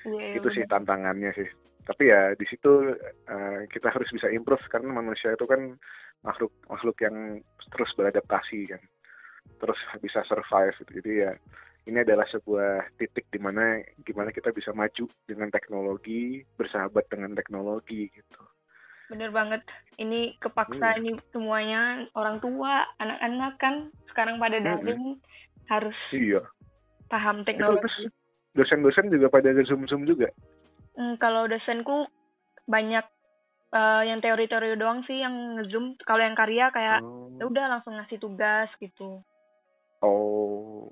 Iya, 0.08 0.40
itu 0.40 0.48
sih 0.56 0.64
tantangannya 0.64 1.36
sih. 1.36 1.50
Tapi 1.82 2.08
ya 2.08 2.32
di 2.40 2.46
situ 2.48 2.96
eh, 3.28 3.68
kita 3.68 3.92
harus 3.92 4.08
bisa 4.08 4.32
improve 4.32 4.64
karena 4.72 4.96
manusia 4.96 5.36
itu 5.36 5.44
kan 5.44 5.76
makhluk 6.22 6.54
makhluk 6.70 6.98
yang 7.01 7.42
terus 7.74 7.92
beradaptasi 7.98 8.70
kan 8.70 8.82
terus 9.58 9.78
bisa 10.01 10.22
survive 10.30 10.74
gitu. 10.82 10.92
jadi 11.01 11.12
ya 11.13 11.32
ini 11.90 11.98
adalah 12.06 12.30
sebuah 12.30 12.94
titik 13.01 13.25
di 13.34 13.42
mana 13.42 13.82
gimana 14.06 14.30
kita 14.30 14.54
bisa 14.54 14.70
maju 14.70 15.10
dengan 15.25 15.50
teknologi 15.50 16.46
bersahabat 16.58 17.10
dengan 17.10 17.34
teknologi 17.34 18.10
gitu 18.13 18.42
bener 19.10 19.34
banget 19.34 19.62
ini 20.00 20.38
kepaksa 20.40 20.96
hmm. 20.96 21.00
ini 21.04 21.12
semuanya 21.36 22.06
orang 22.16 22.40
tua 22.40 22.86
anak-anak 23.01 23.54
kan 23.60 23.75
sekarang 24.13 24.40
pada 24.40 24.62
hmm. 24.62 24.66
daring 24.66 25.04
hmm. 25.18 25.24
harus 25.68 25.98
iya 26.13 26.46
paham 27.10 27.44
teknologi 27.44 28.08
dosen-dosen 28.56 29.12
juga 29.12 29.28
pada 29.28 29.51
zoom 29.66 29.84
zoom 29.90 30.08
juga 30.08 30.32
hmm, 30.96 31.20
kalau 31.20 31.50
dosenku 31.50 32.08
banyak 32.70 33.04
uh, 33.72 34.04
yang 34.04 34.20
teori-teori 34.20 34.75
doang 34.75 35.04
sih 35.08 35.20
yang 35.20 35.58
ngezoom. 35.58 35.96
Kalau 36.04 36.22
yang 36.22 36.38
karya 36.38 36.70
kayak 36.72 37.00
oh. 37.04 37.32
ya 37.40 37.44
udah 37.48 37.66
langsung 37.72 37.96
ngasih 37.98 38.20
tugas 38.20 38.70
gitu. 38.78 39.24
Oh. 40.04 40.88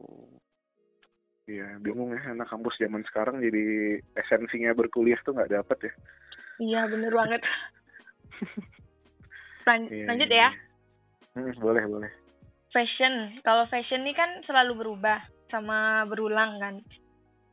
Iya 1.49 1.77
bingung 1.83 2.15
ya. 2.15 2.21
Anak 2.31 2.49
kampus 2.49 2.79
zaman 2.79 3.03
sekarang 3.07 3.43
jadi 3.43 3.99
esensinya 4.15 4.71
berkuliah 4.73 5.19
tuh 5.21 5.35
nggak 5.35 5.51
dapet 5.53 5.91
ya. 5.91 5.93
Iya 6.59 6.81
bener 6.91 7.11
banget. 7.13 7.41
Lan 9.67 9.81
iya, 9.91 10.05
lanjut 10.07 10.29
ya. 10.31 10.49
hmm, 11.35 11.53
boleh 11.61 11.83
boleh. 11.85 12.11
Fashion. 12.69 13.41
Kalau 13.41 13.65
fashion 13.67 14.05
ini 14.05 14.13
kan 14.13 14.41
selalu 14.45 14.77
berubah 14.85 15.19
sama 15.49 16.05
berulang 16.05 16.61
kan. 16.61 16.75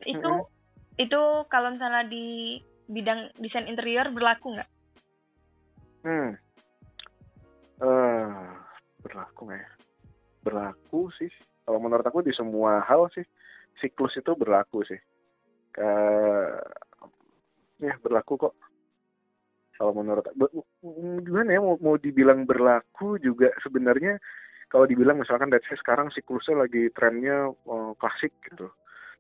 Itu 0.04 0.28
mm 0.28 0.45
-hmm. 0.45 1.02
itu 1.02 1.21
kalau 1.49 1.73
misalnya 1.73 2.04
di 2.04 2.61
bidang 2.87 3.33
desain 3.40 3.66
interior 3.66 4.06
berlaku 4.14 4.54
nggak 4.54 4.71
Hmm. 6.06 6.38
Uh, 7.82 8.46
berlaku 9.02 9.50
ya? 9.50 9.66
Berlaku 10.46 11.10
sih. 11.18 11.26
Kalau 11.66 11.82
menurut 11.82 12.06
aku 12.06 12.22
di 12.22 12.30
semua 12.30 12.78
hal 12.86 13.10
sih 13.10 13.26
siklus 13.82 14.14
itu 14.14 14.30
berlaku 14.38 14.86
sih. 14.86 15.02
Uh, 15.75 16.62
ya 17.82 17.98
berlaku 17.98 18.38
kok. 18.38 18.54
Kalau 19.75 19.92
menurut 19.92 20.25
gimana 21.26 21.52
ya 21.52 21.60
mau, 21.60 21.76
mau 21.82 21.98
dibilang 21.98 22.46
berlaku 22.48 23.18
juga 23.20 23.50
sebenarnya 23.60 24.16
kalau 24.72 24.88
dibilang 24.88 25.20
misalkan 25.20 25.52
dari 25.52 25.66
sekarang 25.75 26.08
siklusnya 26.14 26.64
lagi 26.64 26.86
trennya 26.94 27.50
uh, 27.50 27.92
klasik 27.98 28.30
gitu. 28.46 28.70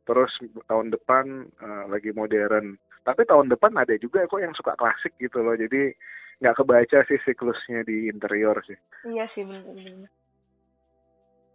Terus 0.06 0.30
tahun 0.70 0.94
depan 0.94 1.50
uh, 1.60 1.90
lagi 1.90 2.14
modern. 2.14 2.78
Tapi 3.02 3.26
tahun 3.26 3.50
depan 3.50 3.74
ada 3.74 3.98
juga 3.98 4.22
kok 4.30 4.38
yang 4.38 4.54
suka 4.54 4.78
klasik 4.78 5.12
gitu 5.18 5.42
loh. 5.42 5.58
Jadi 5.58 5.90
nggak 6.36 6.56
kebaca 6.60 6.98
sih 7.08 7.18
siklusnya 7.24 7.80
di 7.88 8.12
interior 8.12 8.60
sih. 8.68 8.76
Iya 9.08 9.24
sih 9.32 9.42
benar-benar. 9.44 10.10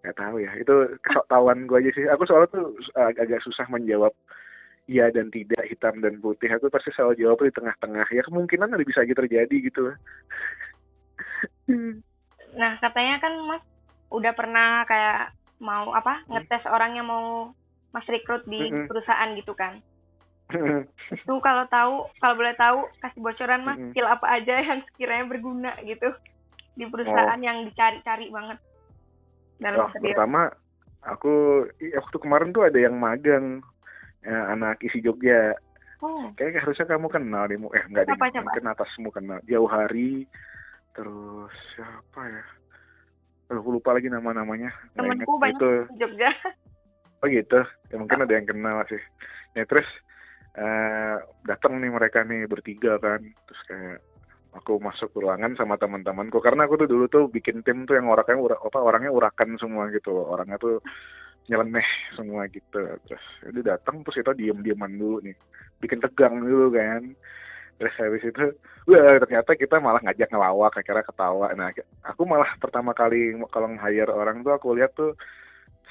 Nggak 0.01 0.17
tahu 0.17 0.35
ya, 0.41 0.51
itu 0.57 0.75
kesoktawan 1.05 1.69
gue 1.69 1.77
aja 1.77 1.91
sih. 1.93 2.05
Aku 2.09 2.25
soalnya 2.25 2.49
tuh 2.49 2.73
agak 2.97 3.45
susah 3.45 3.69
menjawab 3.69 4.09
iya 4.89 5.13
dan 5.13 5.29
tidak, 5.29 5.61
hitam 5.69 6.01
dan 6.01 6.17
putih. 6.17 6.49
Aku 6.57 6.73
pasti 6.73 6.89
selalu 6.97 7.21
jawab 7.21 7.45
di 7.45 7.53
tengah-tengah. 7.53 8.07
Ya 8.09 8.25
kemungkinan 8.25 8.73
ada 8.73 8.81
bisa 8.81 9.05
aja 9.05 9.13
terjadi 9.13 9.55
gitu. 9.61 9.93
nah 12.51 12.75
katanya 12.83 13.15
kan 13.23 13.33
Mas 13.47 13.63
udah 14.11 14.33
pernah 14.35 14.83
kayak 14.83 15.31
mau 15.63 15.93
apa 15.95 16.25
hmm. 16.25 16.35
ngetes 16.35 16.67
orang 16.67 16.99
yang 16.99 17.07
mau 17.07 17.53
Mas 17.93 18.03
rekrut 18.09 18.43
di 18.49 18.59
mm 18.59 18.71
-hmm. 18.71 18.87
perusahaan 18.89 19.29
gitu 19.37 19.53
kan? 19.53 19.79
Itu 21.15 21.33
kalau 21.43 21.65
tahu 21.67 21.93
kalau 22.19 22.35
boleh 22.37 22.55
tahu 22.55 22.77
kasih 23.03 23.21
bocoran 23.21 23.61
mas. 23.65 23.77
Skill 23.91 24.07
apa 24.07 24.27
aja 24.27 24.55
yang 24.61 24.79
sekiranya 24.91 25.25
berguna 25.27 25.71
gitu. 25.83 26.09
Di 26.75 26.85
perusahaan 26.87 27.39
oh. 27.39 27.45
yang 27.45 27.67
dicari-cari 27.67 28.31
banget. 28.31 28.57
Dalam 29.61 29.87
oh, 29.87 29.89
pertama 29.91 30.49
aku 31.05 31.65
waktu 31.79 32.17
kemarin 32.21 32.49
tuh 32.53 32.65
ada 32.65 32.77
yang 32.77 32.97
magang 32.97 33.61
ya, 34.25 34.53
anak 34.53 34.81
isi 34.81 35.01
Jogja. 35.01 35.57
Oh. 36.01 36.33
kayak 36.33 36.65
harusnya 36.65 36.89
kamu 36.89 37.13
kenal 37.13 37.45
deh 37.45 37.61
eh 37.61 37.83
enggak 37.85 38.09
deh 38.09 38.17
mungkin 38.17 38.73
atasmu 38.73 39.13
kenal. 39.13 39.37
Jauh 39.45 39.69
hari 39.69 40.25
terus 40.97 41.53
siapa 41.77 42.25
ya? 42.25 42.43
Aku 43.53 43.69
lupa 43.69 43.93
lagi 43.93 44.09
nama-namanya. 44.09 44.73
Temanku 44.97 45.37
banyak 45.37 45.61
itu. 45.61 45.71
di 45.93 45.95
Jogja. 46.01 46.31
Oh 47.21 47.29
gitu. 47.29 47.61
Ya 47.93 47.95
mungkin 48.01 48.25
ada 48.25 48.33
yang 48.33 48.49
kenal 48.49 48.81
sih. 48.89 48.97
Ya 49.53 49.61
terus 49.69 49.85
uh, 50.57 51.17
datang 51.47 51.79
nih 51.79 51.91
mereka 51.91 52.23
nih 52.25 52.47
bertiga 52.47 52.97
kan. 52.97 53.21
Terus 53.21 53.61
kayak 53.67 53.99
aku 54.55 54.79
masuk 54.83 55.15
ruangan 55.15 55.55
sama 55.55 55.79
teman-temanku. 55.79 56.43
Karena 56.43 56.67
aku 56.67 56.83
tuh 56.83 56.89
dulu 56.89 57.05
tuh 57.07 57.23
bikin 57.31 57.63
tim 57.63 57.87
tuh 57.87 57.95
yang 57.95 58.11
orangnya 58.11 58.37
ura, 58.39 58.55
apa 58.59 58.79
orangnya 58.79 59.11
urakan 59.11 59.55
semua 59.55 59.87
gitu 59.91 60.11
orangnya 60.11 60.59
tuh 60.59 60.83
nyeleneh 61.47 61.87
semua 62.15 62.47
gitu. 62.51 62.81
Terus 63.07 63.25
itu 63.47 63.59
datang 63.63 64.03
terus 64.03 64.19
kita 64.19 64.35
diem 64.35 64.59
dieman 64.59 64.95
dulu 64.95 65.23
nih. 65.23 65.35
Bikin 65.79 66.03
tegang 66.03 66.43
dulu 66.43 66.75
kan. 66.75 67.15
Terus 67.81 67.95
habis 67.97 68.23
itu 68.27 68.45
wah 68.93 69.17
ternyata 69.17 69.57
kita 69.57 69.81
malah 69.81 70.01
ngajak 70.05 70.29
ngelawak 70.29 70.73
akhirnya 70.77 71.01
ketawa. 71.07 71.47
Nah 71.57 71.73
aku 72.05 72.21
malah 72.29 72.51
pertama 72.61 72.93
kali 72.93 73.33
kalau 73.49 73.73
nge-hire 73.73 74.13
orang 74.13 74.45
tuh 74.45 74.53
aku 74.53 74.77
lihat 74.77 74.93
tuh 74.93 75.17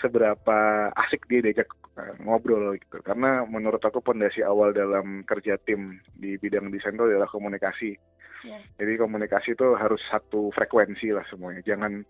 seberapa 0.00 0.90
asik 0.97 1.28
dia 1.30 1.45
diajak 1.45 1.69
uh, 1.97 2.16
ngobrol 2.25 2.75
gitu. 2.76 2.99
Karena 3.04 3.45
menurut 3.47 3.80
aku 3.80 4.00
pondasi 4.00 4.42
awal 4.42 4.73
dalam 4.73 5.23
kerja 5.28 5.61
tim 5.62 6.00
di 6.16 6.40
bidang 6.40 6.73
desain 6.73 6.97
itu 6.97 7.07
adalah 7.07 7.28
komunikasi. 7.28 7.97
Yeah. 8.40 8.64
jadi 8.80 9.04
komunikasi 9.04 9.52
itu 9.52 9.76
harus 9.76 10.00
satu 10.09 10.49
frekuensi 10.57 11.12
lah 11.12 11.28
semuanya. 11.28 11.61
Jangan 11.61 12.00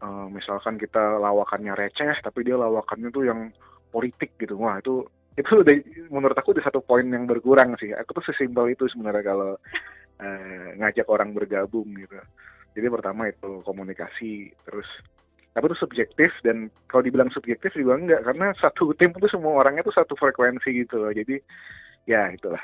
uh, 0.00 0.26
misalkan 0.32 0.80
kita 0.80 1.20
lawakannya 1.20 1.76
receh 1.76 2.16
tapi 2.24 2.48
dia 2.48 2.56
lawakannya 2.56 3.12
tuh 3.12 3.28
yang 3.28 3.52
politik 3.92 4.40
gitu. 4.40 4.56
Wah 4.56 4.80
itu 4.80 5.04
itu 5.36 5.52
udah 5.52 5.76
menurut 6.08 6.32
aku 6.32 6.56
udah 6.56 6.64
satu 6.64 6.80
poin 6.80 7.04
yang 7.04 7.28
berkurang 7.28 7.76
sih. 7.76 7.92
Aku 7.92 8.16
tuh 8.16 8.24
sesimpel 8.32 8.72
itu 8.72 8.88
sebenarnya 8.88 9.24
kalau 9.36 9.52
uh, 10.20 10.68
ngajak 10.80 11.06
orang 11.12 11.36
bergabung 11.36 11.92
gitu. 11.92 12.16
Jadi 12.72 12.86
pertama 12.88 13.28
itu 13.28 13.60
komunikasi 13.66 14.48
terus 14.64 14.88
tapi 15.50 15.66
itu 15.66 15.78
subjektif 15.82 16.30
dan 16.46 16.70
kalau 16.86 17.02
dibilang 17.02 17.30
subjektif 17.34 17.74
juga 17.74 17.98
enggak 17.98 18.22
karena 18.22 18.54
satu 18.54 18.94
tim 18.94 19.10
itu 19.10 19.26
semua 19.26 19.58
orangnya 19.58 19.82
itu 19.82 19.94
satu 19.94 20.14
frekuensi 20.14 20.70
gitu 20.70 21.02
loh. 21.02 21.10
Jadi 21.10 21.42
ya 22.06 22.30
itulah. 22.30 22.62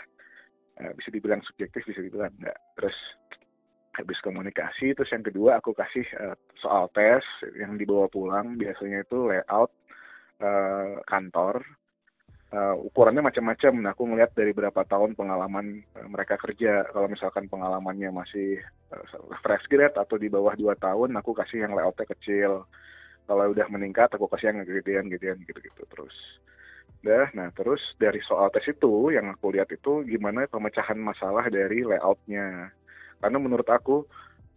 Uh, 0.77 0.93
bisa 0.93 1.09
dibilang 1.09 1.41
subjektif 1.43 1.83
bisa 1.83 1.99
dibilang 1.99 2.31
enggak. 2.39 2.55
Terus 2.79 2.97
habis 3.97 4.19
komunikasi 4.21 4.93
terus 4.93 5.09
yang 5.11 5.25
kedua 5.25 5.59
aku 5.59 5.73
kasih 5.75 6.05
uh, 6.21 6.37
soal 6.63 6.87
tes 6.95 7.27
yang 7.59 7.75
dibawa 7.75 8.07
pulang. 8.07 8.55
Biasanya 8.55 9.03
itu 9.03 9.19
layout 9.35 9.75
uh, 10.39 11.03
kantor 11.11 11.67
uh, 12.57 12.75
ukurannya 12.81 13.21
macam-macam. 13.21 13.73
Nah, 13.85 13.93
aku 13.93 14.09
ngeliat 14.09 14.33
dari 14.33 14.57
berapa 14.57 14.81
tahun 14.89 15.13
pengalaman 15.13 15.85
uh, 15.93 16.09
mereka 16.09 16.41
kerja. 16.41 16.89
Kalau 16.89 17.09
misalkan 17.13 17.47
pengalamannya 17.53 18.09
masih 18.11 18.65
uh, 18.91 19.05
fresh 19.45 19.69
grade 19.69 19.97
atau 19.97 20.17
di 20.17 20.33
bawah 20.33 20.57
dua 20.57 20.73
tahun, 20.81 21.13
aku 21.21 21.37
kasih 21.37 21.69
yang 21.69 21.77
layoutnya 21.77 22.09
kecil. 22.17 22.65
Kalau 23.27 23.45
udah 23.51 23.67
meningkat, 23.69 24.09
aku 24.15 24.31
kasih 24.31 24.55
yang 24.55 24.65
gedean, 24.65 25.11
gedean 25.11 25.39
gitu-gitu 25.45 25.83
terus. 25.91 26.17
Dah, 27.05 27.31
nah 27.39 27.53
terus 27.55 27.79
dari 28.03 28.19
soal 28.25 28.51
tes 28.51 28.67
itu 28.67 29.15
yang 29.15 29.31
aku 29.31 29.55
lihat 29.55 29.71
itu 29.71 30.03
gimana 30.09 30.49
pemecahan 30.51 30.99
masalah 30.99 31.47
dari 31.47 31.87
layoutnya. 31.87 32.73
Karena 33.23 33.39
menurut 33.39 33.67
aku 33.67 34.07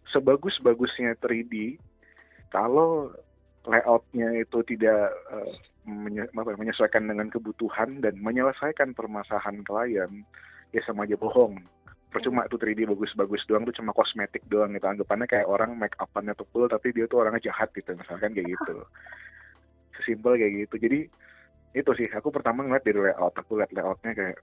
sebagus-bagusnya 0.10 1.18
3D, 1.22 1.78
kalau 2.50 3.14
layoutnya 3.70 4.42
itu 4.42 4.66
tidak 4.66 5.14
uh, 5.30 5.54
menyesuaikan 6.58 7.10
dengan 7.10 7.28
kebutuhan 7.34 8.00
dan 8.00 8.16
menyelesaikan 8.22 8.94
permasalahan 8.94 9.66
klien 9.66 10.24
ya 10.70 10.82
sama 10.86 11.10
aja 11.10 11.18
bohong. 11.18 11.58
Percuma 12.10 12.50
tuh 12.50 12.58
3D 12.58 12.90
bagus-bagus 12.90 13.46
doang 13.46 13.70
tuh 13.70 13.76
cuma 13.78 13.94
kosmetik 13.94 14.42
doang 14.50 14.74
gitu. 14.74 14.86
Anggapannya 14.90 15.30
kayak 15.30 15.46
orang 15.46 15.78
make 15.78 15.94
upannya 16.02 16.34
tebel 16.34 16.66
tapi 16.66 16.90
dia 16.90 17.06
tuh 17.06 17.22
orangnya 17.22 17.54
jahat 17.54 17.70
gitu 17.74 17.94
misalkan 17.94 18.34
kayak 18.34 18.50
gitu. 18.50 18.82
Sesimpel 19.98 20.38
kayak 20.42 20.66
gitu. 20.66 20.76
Jadi 20.90 21.00
itu 21.78 21.92
sih. 21.94 22.10
Aku 22.10 22.34
pertama 22.34 22.66
ngeliat 22.66 22.82
dari 22.82 22.98
layout 22.98 23.38
aku 23.38 23.62
liat 23.62 23.70
layoutnya 23.70 24.18
kayak 24.18 24.38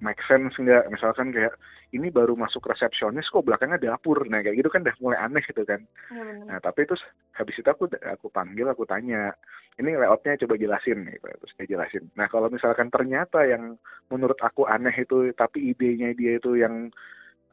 make 0.00 0.20
sense 0.26 0.56
nggak? 0.56 0.88
Misalkan 0.92 1.32
kayak 1.32 1.54
ini 1.96 2.08
baru 2.10 2.34
masuk 2.34 2.66
resepsionis 2.66 3.28
kok 3.28 3.46
belakangnya 3.46 3.80
dapur. 3.80 4.24
Nah 4.26 4.40
kayak 4.44 4.58
gitu 4.60 4.68
kan 4.72 4.84
udah 4.84 4.96
mulai 5.00 5.18
aneh 5.20 5.42
gitu 5.44 5.62
kan. 5.64 5.80
Ya, 6.10 6.24
nah 6.48 6.58
tapi 6.58 6.84
terus 6.88 7.00
habis 7.36 7.56
itu 7.56 7.68
aku 7.68 7.88
aku 8.04 8.26
panggil 8.32 8.66
aku 8.68 8.84
tanya 8.84 9.32
ini 9.78 9.96
layoutnya 9.96 10.40
coba 10.44 10.60
jelasin 10.60 11.06
gitu. 11.08 11.26
Terus 11.28 11.52
dia 11.60 11.66
jelasin. 11.76 12.04
Nah 12.16 12.26
kalau 12.28 12.48
misalkan 12.50 12.88
ternyata 12.88 13.44
yang 13.46 13.78
menurut 14.10 14.36
aku 14.42 14.66
aneh 14.66 14.92
itu 14.94 15.30
tapi 15.36 15.72
idenya 15.72 16.12
dia 16.16 16.40
itu 16.40 16.58
yang 16.58 16.90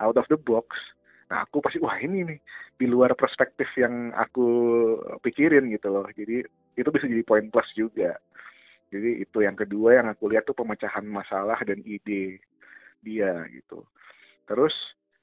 out 0.01 0.17
of 0.17 0.27
the 0.31 0.37
box 0.37 0.77
nah 1.27 1.43
aku 1.43 1.59
pasti 1.59 1.75
wah 1.83 1.99
ini 1.99 2.23
nih 2.23 2.39
di 2.79 2.87
luar 2.87 3.11
perspektif 3.11 3.67
yang 3.75 4.15
aku 4.15 4.47
pikirin 5.19 5.67
gitu 5.75 5.91
loh. 5.91 6.07
Jadi 6.15 6.39
itu 6.77 6.89
bisa 6.93 7.09
jadi 7.09 7.25
poin 7.25 7.51
plus 7.51 7.67
juga 7.75 8.15
jadi 8.93 9.23
itu 9.23 9.43
yang 9.43 9.55
kedua 9.57 9.99
yang 9.99 10.07
aku 10.11 10.31
lihat 10.31 10.47
tuh 10.47 10.55
pemecahan 10.55 11.03
masalah 11.03 11.59
dan 11.67 11.83
ide 11.83 12.39
dia 13.03 13.43
gitu. 13.51 13.83
Terus 14.47 14.73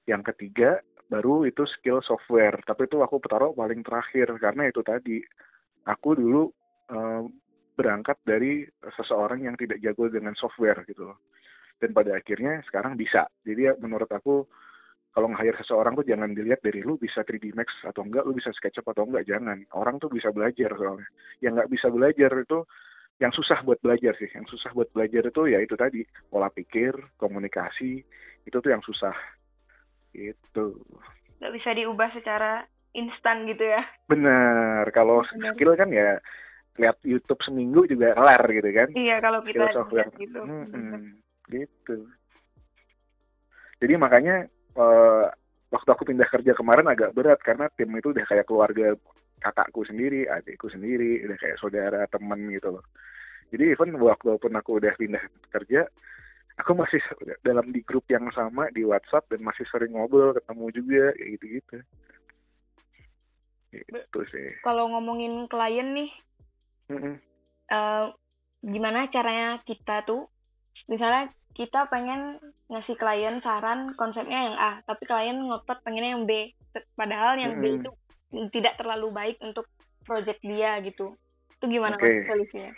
yang 0.04 0.20
ketiga 0.20 0.84
baru 1.08 1.48
itu 1.48 1.64
skill 1.78 2.00
software, 2.04 2.60
tapi 2.64 2.88
itu 2.88 3.00
aku 3.00 3.20
taruh 3.24 3.52
paling 3.56 3.80
terakhir 3.84 4.28
karena 4.40 4.68
itu 4.68 4.80
tadi 4.84 5.20
aku 5.88 6.16
dulu 6.16 6.48
uh, 6.92 7.24
berangkat 7.74 8.16
dari 8.22 8.64
seseorang 8.94 9.44
yang 9.44 9.56
tidak 9.58 9.82
jago 9.82 10.06
dengan 10.06 10.32
software 10.38 10.86
gitu 10.86 11.10
dan 11.82 11.90
pada 11.90 12.14
akhirnya 12.14 12.62
sekarang 12.70 12.94
bisa 12.94 13.26
jadi 13.42 13.60
ya 13.68 13.72
menurut 13.82 14.08
aku 14.08 14.46
kalau 15.14 15.30
nge-hire 15.30 15.54
seseorang 15.62 15.94
tuh 15.94 16.06
jangan 16.06 16.34
dilihat 16.34 16.58
dari 16.58 16.82
lu 16.82 16.98
bisa 16.98 17.22
3D 17.22 17.54
Max 17.54 17.70
atau 17.86 18.02
enggak, 18.02 18.26
lu 18.26 18.34
bisa 18.34 18.50
SketchUp 18.50 18.82
atau 18.82 19.06
enggak, 19.06 19.22
jangan. 19.30 19.62
Orang 19.70 20.02
tuh 20.02 20.10
bisa 20.10 20.34
belajar 20.34 20.74
soalnya. 20.74 21.06
Yang 21.38 21.52
nggak 21.54 21.70
bisa 21.70 21.86
belajar 21.94 22.30
itu 22.34 22.58
yang 23.22 23.32
susah 23.34 23.62
buat 23.62 23.78
belajar 23.78 24.14
sih. 24.18 24.30
Yang 24.30 24.58
susah 24.58 24.74
buat 24.74 24.90
belajar 24.90 25.30
itu 25.30 25.42
ya 25.46 25.58
itu 25.62 25.74
tadi, 25.78 26.02
pola 26.30 26.50
pikir, 26.50 26.94
komunikasi, 27.18 28.02
itu 28.46 28.56
tuh 28.58 28.70
yang 28.70 28.82
susah. 28.82 29.14
Itu. 30.14 30.82
Nggak 31.38 31.52
bisa 31.54 31.70
diubah 31.74 32.10
secara 32.14 32.66
instan 32.94 33.46
gitu 33.50 33.62
ya? 33.66 33.82
Bener. 34.06 34.86
Kalau 34.94 35.22
skill 35.26 35.74
kan 35.74 35.90
ya 35.90 36.18
lihat 36.74 36.98
YouTube 37.06 37.38
seminggu 37.46 37.86
juga 37.86 38.14
kelar 38.18 38.42
gitu 38.50 38.70
kan? 38.74 38.88
Iya, 38.94 39.16
kalau 39.22 39.40
kita 39.46 39.70
lihat 39.94 40.14
gitu. 40.18 40.40
Hmm, 40.42 40.66
hmm, 40.74 41.02
gitu. 41.50 42.10
Jadi 43.78 43.94
makanya 43.94 44.46
uh, 44.74 45.30
waktu 45.70 45.88
aku 45.90 46.02
pindah 46.06 46.26
kerja 46.30 46.54
kemarin 46.54 46.86
agak 46.90 47.14
berat 47.14 47.38
karena 47.42 47.70
tim 47.74 47.90
itu 47.94 48.10
udah 48.10 48.26
kayak 48.26 48.46
keluarga 48.46 48.94
kakakku 49.44 49.84
sendiri, 49.84 50.24
adikku 50.24 50.72
sendiri, 50.72 51.20
udah 51.28 51.36
kayak 51.36 51.60
saudara, 51.60 52.08
teman 52.08 52.48
gitu 52.48 52.80
loh. 52.80 52.84
Jadi 53.52 53.76
even 53.76 54.00
waktu 54.00 54.40
pun 54.40 54.56
aku 54.56 54.80
udah 54.80 54.96
pindah 54.96 55.20
kerja, 55.52 55.84
aku 56.56 56.72
masih 56.72 57.04
dalam 57.44 57.68
di 57.68 57.84
grup 57.84 58.08
yang 58.08 58.24
sama 58.32 58.72
di 58.72 58.88
WhatsApp 58.88 59.28
dan 59.28 59.44
masih 59.44 59.68
sering 59.68 59.92
ngobrol, 59.92 60.32
ketemu 60.32 60.66
juga 60.72 61.04
kayak 61.12 61.30
gitu-gitu. 61.36 61.76
Itu 63.74 64.20
sih. 64.32 64.48
Kalau 64.64 64.88
ngomongin 64.88 65.44
klien 65.52 65.88
nih, 65.92 66.10
mm 66.88 67.00
-mm. 67.00 67.16
Uh, 67.64 68.12
gimana 68.60 69.08
caranya 69.08 69.56
kita 69.64 70.04
tuh, 70.04 70.28
misalnya 70.84 71.32
kita 71.56 71.88
pengen 71.88 72.36
ngasih 72.68 72.92
klien 73.00 73.40
saran 73.40 73.96
konsepnya 73.96 74.52
yang 74.52 74.56
A, 74.60 74.72
tapi 74.84 75.08
klien 75.08 75.40
ngotot 75.48 75.80
pengennya 75.80 76.12
yang 76.12 76.24
B. 76.28 76.52
Padahal 76.92 77.40
yang 77.40 77.56
B 77.64 77.80
itu 77.80 77.90
tidak 78.50 78.74
terlalu 78.80 79.08
baik 79.14 79.36
untuk 79.40 79.70
project 80.04 80.40
dia 80.44 80.78
gitu. 80.84 81.14
Itu 81.58 81.64
gimana 81.70 81.96
okay. 81.96 82.26
solusinya? 82.28 82.72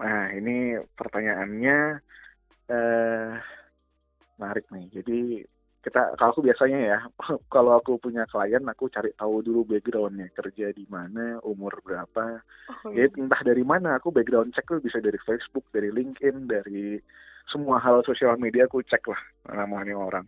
Nah, 0.00 0.34
ini 0.34 0.80
pertanyaannya 0.98 1.78
eh 2.72 3.32
menarik 4.40 4.66
nih. 4.72 4.86
Jadi 4.90 5.20
kita 5.84 6.16
kalau 6.16 6.32
aku 6.32 6.42
biasanya 6.42 6.78
ya, 6.80 6.98
kalau 7.54 7.76
aku 7.76 8.00
punya 8.00 8.24
klien 8.26 8.64
aku 8.64 8.88
cari 8.88 9.12
tahu 9.14 9.44
dulu 9.44 9.68
backgroundnya, 9.76 10.32
kerja 10.32 10.72
di 10.72 10.88
mana, 10.88 11.38
umur 11.44 11.78
berapa. 11.84 12.40
Oh, 12.72 12.90
iya. 12.90 13.06
Jadi 13.06 13.22
entah 13.22 13.42
dari 13.44 13.62
mana 13.62 14.00
aku 14.00 14.10
background 14.10 14.56
check 14.56 14.66
tuh 14.66 14.80
bisa 14.80 14.98
dari 14.98 15.20
Facebook, 15.22 15.68
dari 15.70 15.92
LinkedIn, 15.92 16.48
dari 16.48 16.98
semua 17.52 17.76
hal 17.76 18.00
sosial 18.08 18.40
media 18.40 18.64
aku 18.64 18.80
cek 18.80 19.04
lah 19.04 19.20
namanya 19.52 19.94
orang 20.00 20.26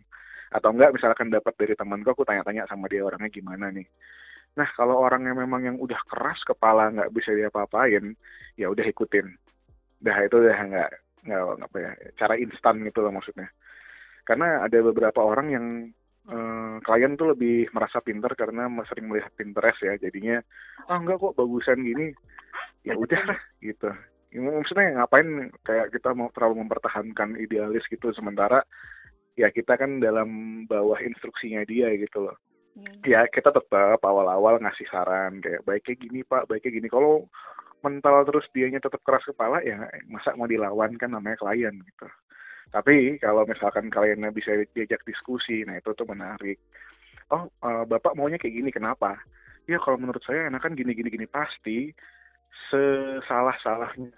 atau 0.51 0.69
enggak 0.71 0.95
misalkan 0.95 1.27
dapat 1.27 1.53
dari 1.59 1.73
temanku 1.75 2.15
aku 2.15 2.23
tanya-tanya 2.23 2.67
sama 2.69 2.87
dia 2.87 3.03
orangnya 3.03 3.27
gimana 3.27 3.71
nih. 3.71 3.87
Nah 4.57 4.67
kalau 4.73 5.03
orangnya 5.03 5.37
memang 5.37 5.61
yang 5.67 5.77
udah 5.77 5.99
keras 6.09 6.41
kepala 6.47 6.89
nggak 6.89 7.11
bisa 7.13 7.35
dia 7.35 7.51
apa-apain 7.51 8.15
ya 8.57 8.67
udah 8.71 8.85
ikutin. 8.87 9.27
Dah 10.01 10.17
itu 10.23 10.35
udah 10.39 10.57
nggak 10.57 10.91
nggak 11.27 11.41
apa 11.67 11.77
ya 11.77 11.91
cara 12.17 12.33
instan 12.39 12.81
gitu 12.87 13.03
loh 13.03 13.11
maksudnya. 13.13 13.51
Karena 14.23 14.65
ada 14.65 14.77
beberapa 14.81 15.21
orang 15.23 15.47
yang 15.53 15.65
eh, 16.27 16.75
klien 16.83 17.13
tuh 17.15 17.37
lebih 17.37 17.69
merasa 17.71 18.01
pinter 18.01 18.33
karena 18.33 18.67
sering 18.89 19.07
melihat 19.11 19.31
Pinterest 19.37 19.79
ya. 19.83 19.93
Jadinya 19.99 20.41
ah 20.89 20.97
enggak 20.97 21.21
kok 21.21 21.37
bagusan 21.37 21.83
gini. 21.85 22.15
Ya 22.81 22.95
udah 22.95 23.21
lah 23.29 23.39
gitu. 23.59 23.91
Ya, 24.27 24.43
maksudnya 24.43 24.99
ngapain 24.99 25.53
kayak 25.63 25.95
kita 25.95 26.11
mau 26.11 26.27
terlalu 26.35 26.67
mempertahankan 26.67 27.39
idealis 27.39 27.87
gitu 27.87 28.11
sementara 28.11 28.59
ya 29.37 29.53
kita 29.53 29.77
kan 29.77 30.01
dalam 30.01 30.63
bawah 30.65 30.97
instruksinya 30.97 31.61
dia 31.63 31.93
gitu 31.95 32.27
loh. 32.27 32.37
Hmm. 32.77 33.01
ya 33.09 33.25
kita 33.25 33.49
tetap 33.49 33.97
awal-awal 34.05 34.61
ngasih 34.61 34.85
saran 34.93 35.41
kayak 35.41 35.65
baiknya 35.65 35.95
gini 35.97 36.19
pak 36.25 36.45
baiknya 36.49 36.81
gini. 36.81 36.87
Kalau 36.89 37.25
mental 37.81 38.25
terus 38.25 38.45
dianya 38.53 38.81
tetap 38.81 39.01
keras 39.05 39.25
kepala 39.25 39.61
ya 39.61 39.81
masa 40.09 40.33
mau 40.37 40.49
dilawan 40.49 40.97
kan 40.97 41.13
namanya 41.13 41.41
klien 41.41 41.73
gitu. 41.73 42.07
Tapi 42.69 43.17
kalau 43.17 43.47
misalkan 43.49 43.89
kliennya 43.89 44.29
bisa 44.33 44.53
diajak 44.73 45.01
diskusi 45.05 45.65
nah 45.65 45.77
itu 45.77 45.89
tuh 45.93 46.05
menarik. 46.05 46.61
Oh 47.33 47.49
uh, 47.65 47.83
bapak 47.85 48.13
maunya 48.13 48.37
kayak 48.37 48.61
gini 48.61 48.69
kenapa? 48.69 49.17
Ya 49.65 49.81
kalau 49.81 49.97
menurut 49.97 50.21
saya 50.21 50.45
enakan 50.45 50.77
gini 50.77 50.93
gini 50.93 51.09
gini. 51.09 51.25
Pasti 51.25 51.89
sesalah-salahnya 52.69 54.13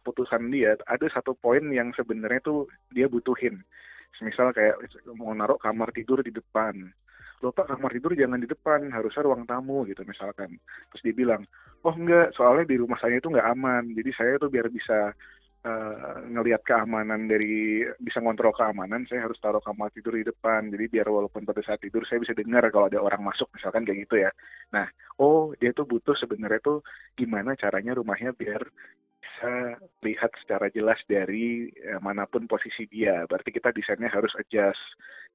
keputusan 0.00 0.50
dia 0.50 0.74
ada 0.84 1.06
satu 1.14 1.38
poin 1.38 1.62
yang 1.70 1.94
sebenarnya 1.94 2.42
tuh 2.42 2.66
dia 2.90 3.06
butuhin 3.06 3.62
misal 4.22 4.54
kayak 4.54 4.78
mau 5.16 5.32
naruh 5.34 5.58
kamar 5.58 5.90
tidur 5.90 6.22
di 6.22 6.30
depan. 6.30 6.76
Lupa 7.42 7.66
kamar 7.66 7.90
tidur 7.92 8.14
jangan 8.14 8.40
di 8.40 8.48
depan 8.48 8.88
harusnya 8.94 9.26
ruang 9.26 9.44
tamu 9.44 9.82
gitu 9.88 10.06
misalkan. 10.06 10.54
Terus 10.92 11.02
dia 11.02 11.14
bilang 11.14 11.42
oh 11.84 11.94
enggak 11.94 12.32
soalnya 12.32 12.64
di 12.68 12.76
rumah 12.78 12.96
saya 13.00 13.18
itu 13.18 13.28
nggak 13.28 13.50
aman. 13.56 13.84
Jadi 13.92 14.10
saya 14.14 14.32
tuh 14.38 14.48
biar 14.48 14.70
bisa 14.70 15.12
uh, 15.64 16.16
ngelihat 16.30 16.62
keamanan 16.64 17.26
dari 17.26 17.84
bisa 18.00 18.20
ngontrol 18.20 18.52
keamanan 18.56 19.04
saya 19.08 19.26
harus 19.26 19.40
taruh 19.40 19.60
kamar 19.60 19.90
tidur 19.92 20.14
di 20.16 20.24
depan. 20.24 20.70
Jadi 20.70 20.84
biar 20.88 21.08
walaupun 21.10 21.42
pada 21.44 21.60
saat 21.64 21.80
tidur 21.82 22.04
saya 22.08 22.22
bisa 22.22 22.32
dengar 22.36 22.64
kalau 22.72 22.86
ada 22.88 23.00
orang 23.00 23.20
masuk 23.24 23.50
misalkan 23.52 23.82
kayak 23.84 24.08
gitu 24.08 24.24
ya. 24.24 24.30
Nah 24.72 24.86
oh 25.20 25.52
dia 25.58 25.74
tuh 25.76 25.84
butuh 25.84 26.14
sebenarnya 26.16 26.60
tuh 26.62 26.80
gimana 27.18 27.56
caranya 27.58 27.96
rumahnya 27.96 28.32
biar 28.32 28.62
bisa 29.24 29.80
lihat 30.04 30.30
secara 30.44 30.68
jelas 30.68 31.00
dari 31.08 31.72
ya, 31.72 31.96
mana 32.04 32.28
pun 32.28 32.44
posisi 32.44 32.84
dia. 32.92 33.24
Berarti 33.24 33.50
kita 33.50 33.72
desainnya 33.72 34.12
harus 34.12 34.30
adjust 34.36 34.80